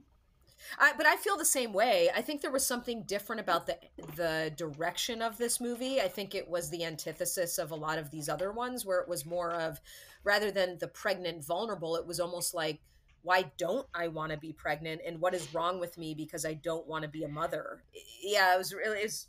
I, 0.81 0.93
but 0.97 1.07
I 1.07 1.17
feel 1.17 1.37
the 1.37 1.45
same 1.45 1.73
way. 1.73 2.09
I 2.15 2.23
think 2.23 2.41
there 2.41 2.51
was 2.51 2.65
something 2.65 3.03
different 3.03 3.41
about 3.41 3.67
the 3.67 3.79
the 4.17 4.53
direction 4.57 5.23
of 5.23 5.37
this 5.37 5.61
movie. 5.61 6.01
I 6.01 6.09
think 6.09 6.35
it 6.35 6.49
was 6.49 6.71
the 6.71 6.85
antithesis 6.85 7.59
of 7.59 7.71
a 7.71 7.77
lot 7.77 7.99
of 7.99 8.11
these 8.11 8.29
other 8.29 8.53
ones, 8.53 8.87
where 8.87 9.01
it 9.01 9.09
was 9.09 9.27
more 9.27 9.53
of 9.53 9.81
rather 10.25 10.51
than 10.51 10.79
the 10.79 10.89
pregnant 10.89 11.45
vulnerable, 11.45 11.97
it 11.97 12.07
was 12.07 12.21
almost 12.21 12.55
like 12.55 12.81
why 13.23 13.51
don't 13.59 13.87
I 13.95 14.09
want 14.09 14.33
to 14.33 14.39
be 14.39 14.53
pregnant 14.53 15.01
and 15.05 15.21
what 15.21 15.35
is 15.35 15.53
wrong 15.53 15.81
with 15.81 15.99
me 15.99 16.15
because 16.15 16.47
I 16.47 16.55
don't 16.55 16.87
want 16.87 17.03
to 17.03 17.09
be 17.09 17.25
a 17.25 17.29
mother. 17.29 17.83
Yeah, 18.23 18.55
it 18.55 18.59
was 18.59 18.73
really 18.73 19.01
it's 19.01 19.27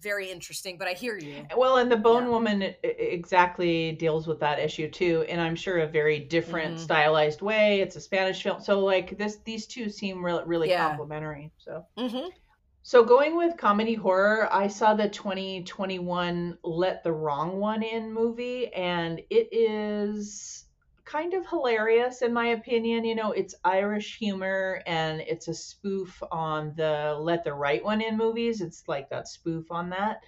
very 0.00 0.30
interesting, 0.30 0.78
but 0.78 0.88
I 0.88 0.92
hear 0.92 1.18
you. 1.18 1.46
Well, 1.56 1.78
and 1.78 1.90
the 1.90 1.96
Bone 1.96 2.24
yeah. 2.24 2.30
Woman 2.30 2.74
exactly 2.82 3.92
deals 3.92 4.26
with 4.26 4.40
that 4.40 4.58
issue 4.58 4.90
too, 4.90 5.24
and 5.28 5.40
I'm 5.40 5.56
sure 5.56 5.78
a 5.78 5.86
very 5.86 6.18
different 6.18 6.74
mm-hmm. 6.74 6.84
stylized 6.84 7.42
way. 7.42 7.80
It's 7.80 7.96
a 7.96 8.00
Spanish 8.00 8.42
film, 8.42 8.60
so 8.60 8.80
like 8.80 9.18
this, 9.18 9.38
these 9.44 9.66
two 9.66 9.88
seem 9.88 10.24
really, 10.24 10.44
really 10.46 10.68
yeah. 10.70 10.88
complementary. 10.88 11.50
So. 11.58 11.84
Mm-hmm. 11.96 12.28
So 12.82 13.04
going 13.04 13.36
with 13.36 13.58
comedy 13.58 13.92
horror, 13.92 14.48
I 14.50 14.66
saw 14.68 14.94
the 14.94 15.10
2021 15.10 16.56
Let 16.62 17.04
the 17.04 17.12
Wrong 17.12 17.58
One 17.58 17.82
In 17.82 18.10
movie, 18.10 18.72
and 18.72 19.20
it 19.28 19.48
is 19.52 20.64
kind 21.08 21.32
of 21.32 21.46
hilarious 21.46 22.20
in 22.20 22.32
my 22.34 22.48
opinion. 22.48 23.04
You 23.04 23.14
know, 23.14 23.32
it's 23.32 23.54
Irish 23.64 24.18
humor 24.18 24.82
and 24.86 25.22
it's 25.22 25.48
a 25.48 25.54
spoof 25.54 26.22
on 26.30 26.74
the 26.76 27.16
Let 27.18 27.44
the 27.44 27.54
Right 27.54 27.82
One 27.82 28.02
In 28.02 28.16
movies. 28.16 28.60
It's 28.60 28.86
like 28.86 29.08
that 29.08 29.26
spoof 29.26 29.70
on 29.70 29.90
that. 29.90 30.20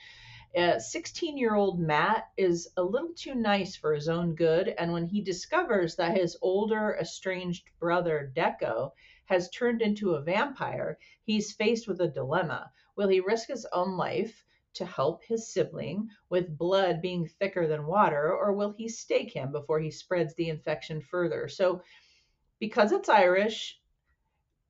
16 0.80 1.34
uh, 1.34 1.36
year 1.36 1.54
old 1.54 1.78
Matt 1.78 2.28
is 2.36 2.68
a 2.76 2.82
little 2.82 3.12
too 3.14 3.34
nice 3.34 3.76
for 3.76 3.94
his 3.94 4.08
own 4.08 4.34
good, 4.34 4.74
and 4.78 4.92
when 4.92 5.06
he 5.06 5.20
discovers 5.22 5.94
that 5.94 6.16
his 6.16 6.36
older 6.42 6.96
estranged 7.00 7.70
brother, 7.78 8.32
Deco, 8.34 8.90
has 9.26 9.48
turned 9.50 9.80
into 9.80 10.14
a 10.14 10.22
vampire, 10.22 10.98
he's 11.22 11.52
faced 11.52 11.86
with 11.86 12.00
a 12.00 12.08
dilemma. 12.08 12.72
Will 12.96 13.08
he 13.08 13.20
risk 13.20 13.46
his 13.48 13.64
own 13.72 13.96
life 13.96 14.44
to 14.74 14.84
help 14.84 15.24
his 15.24 15.52
sibling 15.52 16.08
with 16.28 16.56
blood 16.56 17.02
being 17.02 17.28
thicker 17.38 17.66
than 17.66 17.86
water, 17.86 18.32
or 18.32 18.52
will 18.52 18.72
he 18.76 18.88
stake 18.88 19.32
him 19.32 19.52
before 19.52 19.80
he 19.80 19.90
spreads 19.90 20.34
the 20.34 20.48
infection 20.48 21.00
further? 21.00 21.48
So, 21.48 21.82
because 22.58 22.92
it's 22.92 23.08
Irish, 23.08 23.80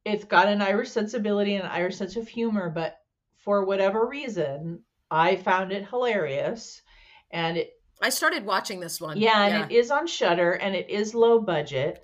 it's 0.05 0.25
got 0.25 0.49
an 0.49 0.63
Irish 0.63 0.91
sensibility 0.91 1.55
and 1.55 1.65
an 1.65 1.71
Irish 1.71 1.97
sense 1.97 2.17
of 2.17 2.29
humor, 2.29 2.71
but 2.71 2.97
for 3.37 3.65
whatever 3.65 4.07
reason, 4.07 4.83
I 5.11 5.37
found 5.37 5.73
it 5.73 5.89
hilarious. 5.89 6.83
And 7.31 7.57
it, 7.59 7.73
I 8.01 8.11
started 8.11 8.45
watching 8.45 8.81
this 8.81 9.01
one. 9.01 9.19
Yeah, 9.19 9.45
and 9.45 9.55
yeah. 9.55 9.65
it 9.67 9.73
is 9.73 9.91
on 9.91 10.07
Shudder 10.07 10.53
and 10.53 10.75
it 10.75 10.89
is 10.89 11.15
low 11.15 11.41
budget. 11.41 12.03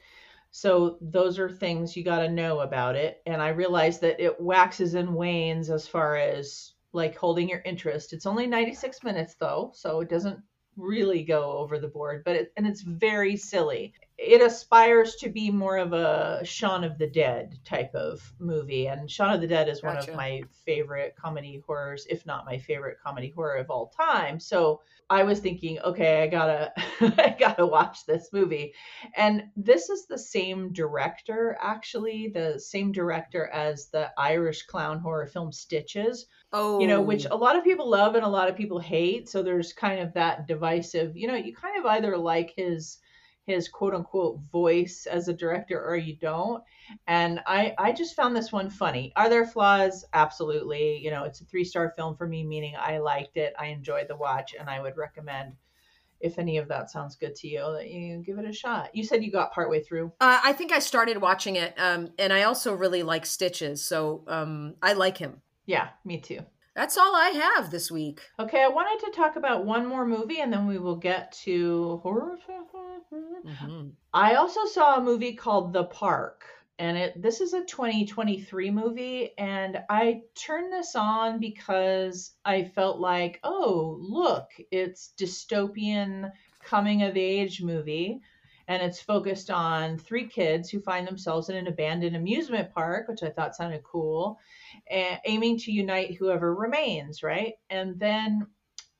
So 0.50 0.98
those 1.00 1.38
are 1.38 1.50
things 1.50 1.96
you 1.96 2.04
got 2.04 2.20
to 2.20 2.28
know 2.28 2.60
about 2.60 2.96
it. 2.96 3.20
And 3.26 3.42
I 3.42 3.48
realized 3.48 4.00
that 4.02 4.20
it 4.20 4.40
waxes 4.40 4.94
and 4.94 5.14
wanes 5.14 5.70
as 5.70 5.86
far 5.86 6.16
as 6.16 6.72
like 6.92 7.16
holding 7.16 7.48
your 7.48 7.62
interest. 7.64 8.12
It's 8.12 8.26
only 8.26 8.46
96 8.46 9.02
minutes 9.04 9.34
though, 9.38 9.72
so 9.74 10.00
it 10.00 10.08
doesn't 10.08 10.38
really 10.76 11.22
go 11.24 11.52
over 11.58 11.78
the 11.78 11.88
board, 11.88 12.22
but 12.24 12.36
it, 12.36 12.52
and 12.56 12.66
it's 12.66 12.82
very 12.82 13.36
silly. 13.36 13.92
It 14.18 14.40
aspires 14.40 15.16
to 15.16 15.28
be 15.28 15.50
more 15.50 15.76
of 15.76 15.92
a 15.92 16.40
Shaun 16.42 16.84
of 16.84 16.96
the 16.96 17.06
Dead 17.06 17.58
type 17.64 17.94
of 17.94 18.32
movie, 18.38 18.86
and 18.88 19.10
Shaun 19.10 19.34
of 19.34 19.40
the 19.42 19.46
Dead 19.46 19.68
is 19.68 19.80
gotcha. 19.80 19.94
one 19.94 20.08
of 20.08 20.16
my 20.16 20.42
favorite 20.64 21.14
comedy 21.16 21.62
horrors, 21.66 22.06
if 22.08 22.24
not 22.24 22.46
my 22.46 22.56
favorite 22.56 22.98
comedy 23.04 23.32
horror 23.36 23.56
of 23.56 23.70
all 23.70 23.88
time. 23.88 24.40
So 24.40 24.80
I 25.10 25.22
was 25.22 25.40
thinking, 25.40 25.78
okay, 25.80 26.22
I 26.22 26.28
gotta, 26.28 26.72
I 27.00 27.36
gotta 27.38 27.66
watch 27.66 28.06
this 28.06 28.30
movie, 28.32 28.72
and 29.16 29.44
this 29.54 29.90
is 29.90 30.06
the 30.06 30.18
same 30.18 30.72
director, 30.72 31.58
actually, 31.60 32.28
the 32.28 32.58
same 32.58 32.92
director 32.92 33.48
as 33.48 33.88
the 33.88 34.10
Irish 34.18 34.62
clown 34.62 34.98
horror 34.98 35.26
film 35.26 35.52
Stitches, 35.52 36.26
Oh, 36.52 36.80
you 36.80 36.86
know, 36.86 37.02
which 37.02 37.26
oh. 37.30 37.36
a 37.36 37.36
lot 37.36 37.56
of 37.56 37.64
people 37.64 37.90
love 37.90 38.14
and 38.14 38.24
a 38.24 38.28
lot 38.28 38.48
of 38.48 38.56
people 38.56 38.78
hate. 38.78 39.28
So 39.28 39.42
there's 39.42 39.72
kind 39.72 40.00
of 40.00 40.14
that 40.14 40.46
divisive, 40.46 41.16
you 41.16 41.28
know, 41.28 41.34
you 41.34 41.54
kind 41.54 41.78
of 41.78 41.84
either 41.84 42.16
like 42.16 42.54
his 42.56 42.98
his 43.46 43.68
quote 43.68 43.94
unquote 43.94 44.40
voice 44.50 45.06
as 45.06 45.28
a 45.28 45.32
director 45.32 45.82
or 45.82 45.96
you 45.96 46.16
don't. 46.16 46.62
And 47.06 47.40
I 47.46 47.74
I 47.78 47.92
just 47.92 48.16
found 48.16 48.36
this 48.36 48.52
one 48.52 48.68
funny. 48.68 49.12
Are 49.16 49.28
there 49.28 49.46
flaws? 49.46 50.04
Absolutely. 50.12 50.98
You 50.98 51.10
know, 51.10 51.24
it's 51.24 51.40
a 51.40 51.44
three 51.44 51.64
star 51.64 51.92
film 51.96 52.16
for 52.16 52.26
me, 52.26 52.44
meaning 52.44 52.74
I 52.78 52.98
liked 52.98 53.36
it, 53.36 53.54
I 53.58 53.66
enjoyed 53.66 54.08
the 54.08 54.16
watch, 54.16 54.54
and 54.58 54.68
I 54.68 54.80
would 54.80 54.96
recommend 54.96 55.54
if 56.18 56.38
any 56.38 56.56
of 56.56 56.66
that 56.68 56.90
sounds 56.90 57.14
good 57.14 57.34
to 57.36 57.46
you, 57.46 57.60
that 57.74 57.90
you 57.90 58.22
give 58.24 58.38
it 58.38 58.48
a 58.48 58.52
shot. 58.52 58.94
You 58.94 59.04
said 59.04 59.22
you 59.22 59.30
got 59.30 59.52
partway 59.52 59.82
through. 59.82 60.12
Uh, 60.20 60.40
I 60.42 60.54
think 60.54 60.72
I 60.72 60.78
started 60.78 61.20
watching 61.20 61.56
it, 61.56 61.74
um, 61.78 62.08
and 62.18 62.32
I 62.32 62.44
also 62.44 62.72
really 62.72 63.02
like 63.02 63.26
Stitches, 63.26 63.84
so 63.84 64.24
um, 64.26 64.76
I 64.82 64.94
like 64.94 65.18
him. 65.18 65.42
Yeah, 65.66 65.88
me 66.04 66.18
too. 66.20 66.40
That's 66.74 66.98
all 66.98 67.14
I 67.16 67.30
have 67.30 67.70
this 67.70 67.90
week. 67.90 68.20
Okay, 68.38 68.62
I 68.62 68.68
wanted 68.68 69.04
to 69.06 69.12
talk 69.12 69.36
about 69.36 69.64
one 69.64 69.86
more 69.86 70.06
movie 70.06 70.40
and 70.40 70.52
then 70.52 70.66
we 70.66 70.76
will 70.76 70.96
get 70.96 71.32
to 71.44 72.00
horror. 72.02 72.36
Mm-hmm. 73.12 73.88
I 74.12 74.34
also 74.34 74.64
saw 74.66 74.96
a 74.96 75.02
movie 75.02 75.34
called 75.34 75.72
The 75.72 75.84
Park 75.84 76.44
and 76.78 76.96
it 76.98 77.20
this 77.20 77.40
is 77.40 77.54
a 77.54 77.64
2023 77.64 78.70
movie 78.70 79.30
and 79.38 79.78
I 79.88 80.22
turned 80.34 80.72
this 80.72 80.94
on 80.94 81.40
because 81.40 82.32
I 82.44 82.64
felt 82.64 82.98
like, 82.98 83.40
"Oh, 83.44 83.96
look, 84.00 84.48
it's 84.70 85.14
dystopian 85.18 86.30
coming 86.62 87.02
of 87.02 87.16
age 87.16 87.62
movie." 87.62 88.20
and 88.68 88.82
it's 88.82 89.00
focused 89.00 89.48
on 89.50 89.96
three 89.96 90.26
kids 90.26 90.68
who 90.68 90.80
find 90.80 91.06
themselves 91.06 91.48
in 91.48 91.56
an 91.56 91.68
abandoned 91.68 92.16
amusement 92.16 92.72
park, 92.74 93.06
which 93.06 93.22
I 93.22 93.30
thought 93.30 93.54
sounded 93.54 93.84
cool, 93.84 94.40
and 94.90 95.20
aiming 95.24 95.58
to 95.60 95.72
unite 95.72 96.16
whoever 96.16 96.52
remains, 96.52 97.22
right? 97.22 97.54
And 97.70 97.98
then 97.98 98.48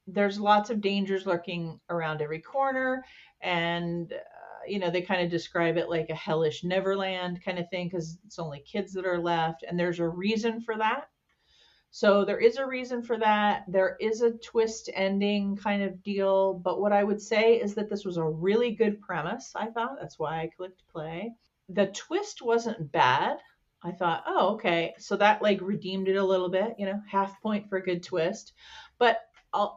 there's 0.06 0.38
lots 0.38 0.70
of 0.70 0.80
dangers 0.80 1.26
lurking 1.26 1.80
around 1.90 2.22
every 2.22 2.40
corner, 2.40 3.04
and 3.40 4.12
uh, 4.12 4.16
you 4.66 4.78
know 4.78 4.90
they 4.90 5.02
kind 5.02 5.22
of 5.22 5.30
describe 5.30 5.76
it 5.76 5.88
like 5.88 6.10
a 6.10 6.14
hellish 6.14 6.64
Neverland 6.64 7.42
kind 7.44 7.58
of 7.58 7.68
thing 7.70 7.88
because 7.88 8.18
it's 8.24 8.38
only 8.38 8.60
kids 8.60 8.92
that 8.92 9.06
are 9.06 9.20
left, 9.20 9.64
and 9.66 9.78
there's 9.78 10.00
a 10.00 10.08
reason 10.08 10.60
for 10.60 10.76
that. 10.78 11.08
So 11.90 12.26
there 12.26 12.38
is 12.38 12.58
a 12.58 12.66
reason 12.66 13.02
for 13.02 13.16
that. 13.18 13.64
There 13.68 13.96
is 14.00 14.20
a 14.20 14.32
twist 14.32 14.90
ending 14.92 15.56
kind 15.56 15.82
of 15.82 16.02
deal. 16.02 16.52
But 16.52 16.78
what 16.78 16.92
I 16.92 17.02
would 17.02 17.22
say 17.22 17.54
is 17.54 17.74
that 17.74 17.88
this 17.88 18.04
was 18.04 18.18
a 18.18 18.24
really 18.24 18.72
good 18.72 19.00
premise, 19.00 19.52
I 19.56 19.68
thought. 19.68 19.96
That's 19.98 20.18
why 20.18 20.42
I 20.42 20.50
clicked 20.54 20.86
play. 20.92 21.32
The 21.70 21.86
twist 21.86 22.42
wasn't 22.42 22.92
bad. 22.92 23.38
I 23.82 23.92
thought, 23.92 24.24
oh, 24.26 24.54
okay. 24.56 24.94
So 24.98 25.16
that 25.16 25.40
like 25.40 25.60
redeemed 25.62 26.08
it 26.08 26.16
a 26.16 26.24
little 26.24 26.50
bit, 26.50 26.74
you 26.78 26.84
know, 26.84 27.00
half 27.08 27.40
point 27.40 27.68
for 27.70 27.78
a 27.78 27.82
good 27.82 28.02
twist. 28.02 28.52
But 28.98 29.20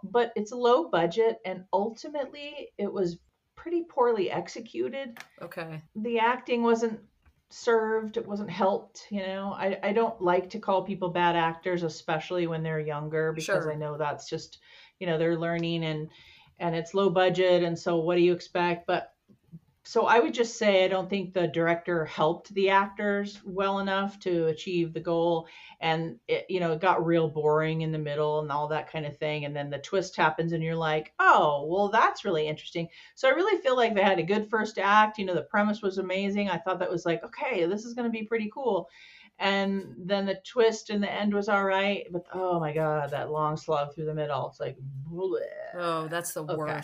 but 0.04 0.32
it's 0.36 0.52
low 0.52 0.90
budget 0.90 1.40
and 1.46 1.64
ultimately 1.74 2.70
it 2.78 2.92
was 2.92 3.20
pretty 3.56 3.84
poorly 3.84 4.32
executed. 4.32 5.20
Okay. 5.42 5.82
The 5.96 6.20
acting 6.20 6.64
wasn't 6.64 7.00
served 7.52 8.16
it 8.16 8.28
wasn't 8.28 8.50
helped 8.50 9.08
you 9.10 9.26
know 9.26 9.54
i 9.58 9.76
i 9.82 9.92
don't 9.92 10.22
like 10.22 10.52
to 10.52 10.60
call 10.60 10.84
people 10.84 11.10
bad 11.10 11.36
actors 11.36 11.82
especially 11.82 12.46
when 12.46 12.62
they're 12.62 12.80
younger 12.80 13.34
because 13.34 13.64
sure. 13.64 13.74
i 13.74 13.76
know 13.76 13.98
that's 13.98 14.30
just 14.30 14.60
you 15.00 15.08
know 15.08 15.18
they're 15.18 15.38
learning 15.38 15.84
and 15.84 16.10
and 16.60 16.76
it's 16.76 16.94
low 16.94 17.10
budget 17.10 17.64
and 17.64 17.78
so 17.78 17.98
what 17.98 18.16
do 18.16 18.22
you 18.22 18.34
expect 18.34 18.86
but 18.86 19.14
so 19.84 20.06
I 20.06 20.20
would 20.20 20.34
just 20.34 20.58
say 20.58 20.84
I 20.84 20.88
don't 20.88 21.10
think 21.10 21.34
the 21.34 21.48
director 21.48 22.06
helped 22.06 22.54
the 22.54 22.70
actors 22.70 23.40
well 23.46 23.80
enough 23.80 24.20
to 24.20 24.48
achieve 24.48 24.94
the 24.94 25.00
goal, 25.00 25.48
and 25.80 26.18
it, 26.28 26.46
you 26.50 26.60
know 26.60 26.74
it 26.74 26.82
got 26.82 27.06
real 27.06 27.30
boring 27.30 27.82
in 27.82 27.92
the 27.92 27.98
middle 27.98 28.40
and 28.40 28.52
all 28.52 28.68
that 28.68 28.92
kind 28.92 29.06
of 29.06 29.18
thing, 29.18 29.46
and 29.46 29.56
then 29.56 29.70
the 29.70 29.80
twist 29.80 30.16
happens 30.16 30.52
and 30.52 30.64
you're 30.64 30.76
like, 30.76 31.14
oh, 31.20 31.66
well 31.70 31.90
that's 31.90 32.26
really 32.26 32.48
interesting. 32.48 32.88
So 33.16 33.30
I 33.30 33.32
really 33.32 33.62
feel 33.62 33.76
like 33.76 33.96
they 33.96 34.04
had 34.04 34.20
a 34.20 34.24
good 34.24 34.50
first 34.50 34.78
act. 34.78 35.18
You 35.18 35.26
know 35.26 35.36
the 35.36 35.44
premise 35.44 35.82
was 35.82 35.98
amazing. 35.98 36.50
I 36.50 36.58
thought 36.58 36.80
that 36.80 36.92
was 36.92 37.06
like, 37.06 37.24
okay, 37.24 37.66
this 37.66 37.86
is 37.86 37.94
going 37.94 38.08
to 38.08 38.12
be 38.12 38.26
pretty 38.26 38.52
cool, 38.54 38.90
and 39.40 39.96
then 39.98 40.26
the 40.26 40.42
twist 40.46 40.90
in 40.90 41.00
the 41.00 41.12
end 41.12 41.34
was 41.34 41.48
all 41.48 41.64
right, 41.64 42.06
but 42.12 42.26
oh 42.34 42.60
my 42.60 42.74
god, 42.74 43.12
that 43.12 43.32
long 43.32 43.56
slog 43.56 43.96
through 43.96 44.06
the 44.06 44.14
middle, 44.14 44.50
it's 44.50 44.60
like, 44.60 44.78
bleh. 45.10 45.40
oh, 45.76 46.08
that's 46.10 46.34
the 46.34 46.44
okay. 46.44 46.82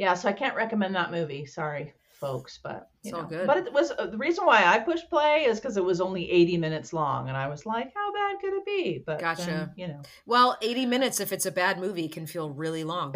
Yeah, 0.00 0.14
so 0.14 0.30
I 0.30 0.32
can't 0.32 0.56
recommend 0.56 0.94
that 0.94 1.10
movie. 1.10 1.44
Sorry. 1.44 1.92
folks, 2.10 2.58
but 2.62 2.88
you 3.02 3.10
It's 3.10 3.18
all 3.18 3.24
good. 3.24 3.46
But 3.46 3.58
it 3.58 3.72
was 3.72 3.92
uh, 3.98 4.06
the 4.06 4.16
reason 4.16 4.46
why 4.46 4.64
I 4.64 4.78
pushed 4.78 5.10
play 5.10 5.44
is 5.44 5.60
because 5.60 5.76
it 5.76 5.84
was 5.84 6.00
only 6.00 6.30
80 6.30 6.56
minutes 6.56 6.94
long, 6.94 7.28
and 7.28 7.36
I 7.36 7.48
was 7.48 7.66
like, 7.66 7.92
how 7.94 8.10
bad 8.10 8.40
could 8.40 8.54
it 8.54 8.64
be? 8.64 9.02
But 9.04 9.20
Gotcha. 9.20 9.44
then, 9.44 9.72
you 9.76 9.88
know, 9.88 10.00
Well, 10.24 10.56
80 10.62 10.86
minutes 10.86 11.20
if 11.20 11.32
it's 11.32 11.44
a 11.44 11.50
bad 11.50 11.78
movie 11.78 12.08
can 12.08 12.26
feel 12.26 12.48
really 12.48 12.82
long. 12.82 13.14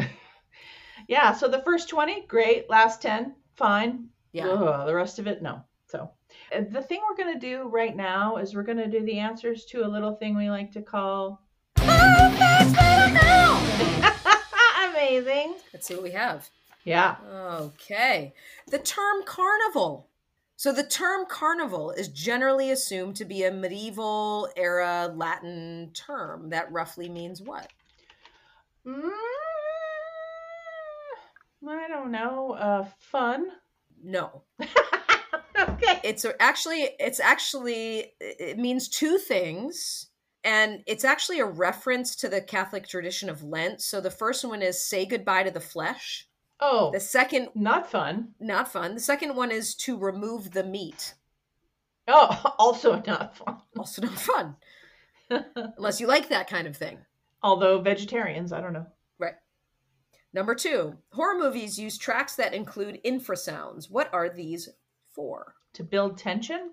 yeah. 1.08 1.32
So 1.32 1.48
the 1.48 1.62
first 1.62 1.88
20, 1.88 2.26
great. 2.26 2.68
Last 2.68 3.00
10, 3.00 3.34
fine. 3.54 4.10
Yeah. 4.32 4.48
Ugh, 4.48 4.86
the 4.86 4.94
rest 4.94 5.18
of 5.18 5.26
it, 5.26 5.40
no. 5.40 5.62
So 5.86 6.10
uh, 6.54 6.64
the 6.70 6.82
thing 6.82 7.00
we're 7.08 7.16
gonna 7.16 7.40
do 7.40 7.62
right 7.68 7.96
now 7.96 8.36
is 8.36 8.54
we're 8.54 8.62
gonna 8.62 8.90
do 8.90 9.00
the 9.00 9.18
answers 9.18 9.64
to 9.66 9.86
a 9.86 9.88
little 9.88 10.16
thing 10.16 10.36
we 10.36 10.50
like 10.50 10.70
to 10.72 10.82
call 10.82 11.40
amazing. 15.04 15.54
Let's 15.72 15.86
see 15.86 15.94
what 15.94 16.02
we 16.02 16.10
have. 16.12 16.48
Yeah. 16.84 17.16
Okay. 17.26 18.34
The 18.68 18.78
term 18.78 19.24
carnival. 19.24 20.08
So 20.56 20.72
the 20.72 20.84
term 20.84 21.26
carnival 21.26 21.90
is 21.90 22.08
generally 22.08 22.70
assumed 22.70 23.16
to 23.16 23.24
be 23.24 23.42
a 23.42 23.50
medieval 23.50 24.48
era 24.56 25.12
Latin 25.14 25.90
term 25.94 26.50
that 26.50 26.70
roughly 26.70 27.08
means 27.08 27.42
what? 27.42 27.70
Mm, 28.86 29.10
I 31.66 31.88
don't 31.88 32.12
know. 32.12 32.52
Uh, 32.52 32.86
fun. 32.98 33.46
No. 34.02 34.42
okay. 35.58 36.00
It's 36.04 36.26
actually 36.38 36.90
it's 37.00 37.18
actually 37.18 38.12
it 38.20 38.58
means 38.58 38.88
two 38.88 39.18
things 39.18 40.08
and 40.44 40.82
it's 40.86 41.04
actually 41.04 41.40
a 41.40 41.46
reference 41.46 42.14
to 42.16 42.28
the 42.28 42.42
Catholic 42.42 42.86
tradition 42.86 43.30
of 43.30 43.42
Lent. 43.42 43.80
So 43.80 44.00
the 44.00 44.10
first 44.10 44.44
one 44.44 44.60
is 44.60 44.86
say 44.86 45.06
goodbye 45.06 45.44
to 45.44 45.50
the 45.50 45.60
flesh. 45.60 46.28
Oh, 46.60 46.90
The 46.92 47.00
second 47.00 47.48
not 47.54 47.90
fun. 47.90 48.34
not 48.40 48.70
fun. 48.70 48.94
The 48.94 49.00
second 49.00 49.34
one 49.36 49.50
is 49.50 49.74
to 49.76 49.96
remove 49.98 50.52
the 50.52 50.64
meat. 50.64 51.14
Oh, 52.08 52.54
also 52.58 53.02
not 53.06 53.36
fun. 53.36 53.56
Also 53.76 54.02
not 54.02 54.18
fun. 54.18 54.56
Unless 55.76 56.00
you 56.00 56.06
like 56.06 56.28
that 56.28 56.48
kind 56.48 56.66
of 56.66 56.76
thing. 56.76 56.98
Although 57.42 57.80
vegetarians, 57.80 58.52
I 58.52 58.60
don't 58.60 58.72
know. 58.72 58.86
Right. 59.18 59.34
Number 60.32 60.54
two, 60.54 60.94
horror 61.12 61.38
movies 61.38 61.78
use 61.78 61.98
tracks 61.98 62.36
that 62.36 62.54
include 62.54 63.00
infrasounds. 63.04 63.90
What 63.90 64.12
are 64.12 64.28
these 64.28 64.68
for? 65.12 65.54
To 65.74 65.82
build 65.84 66.18
tension. 66.18 66.70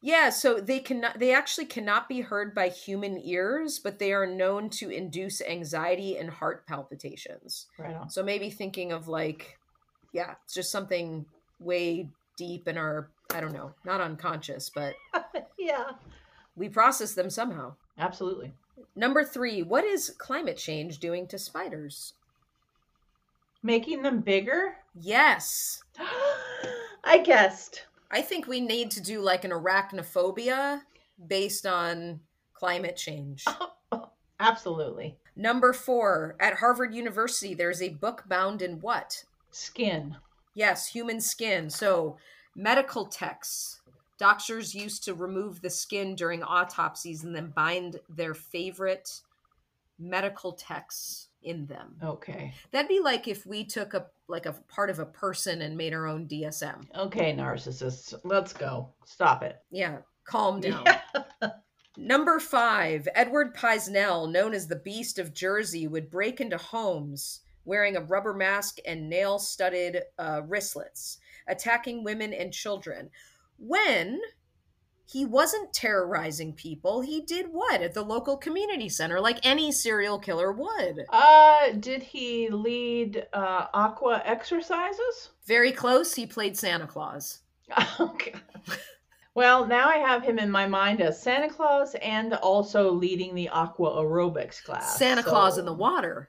Yeah, 0.00 0.30
so 0.30 0.60
they 0.60 0.78
cannot 0.78 1.18
they 1.18 1.34
actually 1.34 1.66
cannot 1.66 2.08
be 2.08 2.20
heard 2.20 2.54
by 2.54 2.68
human 2.68 3.18
ears, 3.18 3.80
but 3.80 3.98
they 3.98 4.12
are 4.12 4.26
known 4.26 4.70
to 4.70 4.90
induce 4.90 5.42
anxiety 5.42 6.16
and 6.16 6.30
heart 6.30 6.66
palpitations. 6.66 7.66
Right 7.78 7.94
on. 7.94 8.08
So 8.08 8.22
maybe 8.22 8.48
thinking 8.50 8.92
of 8.92 9.08
like 9.08 9.58
yeah, 10.12 10.34
it's 10.44 10.54
just 10.54 10.70
something 10.70 11.26
way 11.58 12.08
deep 12.36 12.68
in 12.68 12.78
our 12.78 13.10
I 13.34 13.40
don't 13.40 13.52
know, 13.52 13.72
not 13.84 14.00
unconscious, 14.00 14.70
but 14.70 14.94
yeah. 15.58 15.90
we 16.56 16.68
process 16.68 17.14
them 17.14 17.28
somehow. 17.28 17.74
Absolutely. 17.98 18.54
Number 18.94 19.24
3, 19.24 19.62
what 19.64 19.84
is 19.84 20.14
climate 20.18 20.56
change 20.56 20.98
doing 20.98 21.26
to 21.28 21.38
spiders? 21.38 22.14
Making 23.62 24.02
them 24.02 24.20
bigger. 24.20 24.76
Yes. 24.94 25.82
I 27.04 27.18
guessed. 27.18 27.86
I 28.10 28.22
think 28.22 28.46
we 28.46 28.60
need 28.60 28.90
to 28.92 29.02
do 29.02 29.20
like 29.20 29.44
an 29.44 29.50
arachnophobia 29.50 30.82
based 31.26 31.66
on 31.66 32.20
climate 32.54 32.96
change. 32.96 33.44
Absolutely. 34.40 35.16
Number 35.36 35.72
four, 35.72 36.36
at 36.40 36.54
Harvard 36.54 36.94
University, 36.94 37.54
there's 37.54 37.82
a 37.82 37.90
book 37.90 38.24
bound 38.28 38.62
in 38.62 38.80
what? 38.80 39.24
Skin. 39.50 40.16
Yes, 40.54 40.86
human 40.88 41.20
skin. 41.20 41.70
So, 41.70 42.16
medical 42.56 43.06
texts. 43.06 43.80
Doctors 44.18 44.74
used 44.74 45.04
to 45.04 45.14
remove 45.14 45.60
the 45.60 45.70
skin 45.70 46.16
during 46.16 46.42
autopsies 46.42 47.22
and 47.22 47.34
then 47.34 47.52
bind 47.54 48.00
their 48.08 48.34
favorite 48.34 49.20
medical 49.98 50.52
texts 50.52 51.27
in 51.42 51.66
them. 51.66 51.96
Okay. 52.02 52.52
That'd 52.70 52.88
be 52.88 53.00
like 53.00 53.28
if 53.28 53.46
we 53.46 53.64
took 53.64 53.94
a 53.94 54.06
like 54.28 54.46
a 54.46 54.52
part 54.68 54.90
of 54.90 54.98
a 54.98 55.06
person 55.06 55.62
and 55.62 55.76
made 55.76 55.94
our 55.94 56.06
own 56.06 56.26
DSM. 56.26 56.84
Okay, 56.96 57.32
narcissists. 57.32 58.14
Let's 58.24 58.52
go. 58.52 58.90
Stop 59.04 59.42
it. 59.42 59.56
Yeah, 59.70 59.98
calm 60.24 60.60
down. 60.60 60.84
Yeah. 60.84 61.50
Number 61.96 62.38
five, 62.38 63.08
Edward 63.14 63.56
Paisnel, 63.56 64.30
known 64.30 64.54
as 64.54 64.68
the 64.68 64.76
Beast 64.76 65.18
of 65.18 65.34
Jersey, 65.34 65.88
would 65.88 66.10
break 66.10 66.40
into 66.40 66.56
homes 66.56 67.40
wearing 67.64 67.96
a 67.96 68.02
rubber 68.02 68.32
mask 68.32 68.78
and 68.86 69.10
nail 69.10 69.38
studded 69.38 70.02
uh, 70.18 70.42
wristlets, 70.46 71.18
attacking 71.48 72.04
women 72.04 72.32
and 72.32 72.52
children. 72.52 73.10
When 73.58 74.20
he 75.10 75.24
wasn't 75.24 75.72
terrorizing 75.72 76.52
people, 76.52 77.00
he 77.00 77.22
did 77.22 77.46
what 77.50 77.80
at 77.80 77.94
the 77.94 78.02
local 78.02 78.36
community 78.36 78.90
center, 78.90 79.20
like 79.20 79.38
any 79.42 79.72
serial 79.72 80.18
killer 80.18 80.52
would. 80.52 81.06
Uh, 81.08 81.70
did 81.80 82.02
he 82.02 82.50
lead 82.50 83.26
uh, 83.32 83.66
aqua 83.72 84.20
exercises? 84.26 85.30
Very 85.46 85.72
close, 85.72 86.14
he 86.14 86.26
played 86.26 86.56
Santa 86.58 86.86
Claus. 86.86 87.40
Okay. 88.00 88.34
Well, 89.34 89.66
now 89.66 89.88
I 89.88 89.98
have 89.98 90.24
him 90.24 90.38
in 90.38 90.50
my 90.50 90.66
mind 90.66 91.00
as 91.00 91.22
Santa 91.22 91.48
Claus 91.48 91.94
and 92.02 92.34
also 92.34 92.90
leading 92.90 93.36
the 93.36 93.50
aqua 93.50 93.90
aerobics 93.90 94.62
class. 94.64 94.98
Santa 94.98 95.22
Claus 95.22 95.58
in 95.58 95.64
the 95.64 95.72
water. 95.72 96.28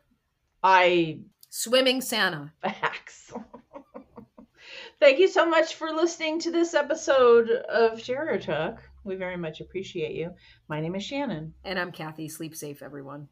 I 0.62 1.22
Swimming 1.50 2.02
Santa. 2.02 2.54
facts. 2.62 3.34
Thank 5.00 5.20
you 5.20 5.30
so 5.30 5.46
much 5.46 5.76
for 5.76 5.92
listening 5.92 6.40
to 6.42 6.52
this 6.52 6.74
episode 6.74 7.50
of 7.50 8.02
Share 8.02 8.38
Talk. 8.38 8.82
We 9.06 9.16
very 9.16 9.38
much 9.38 9.62
appreciate 9.62 10.12
you. 10.12 10.32
My 10.68 10.82
name 10.82 10.94
is 10.94 11.06
Shannon. 11.06 11.54
And 11.64 11.80
I'm 11.80 11.94
Kathy. 11.94 12.28
Sleep 12.28 12.54
safe, 12.54 12.84
everyone. 12.84 13.30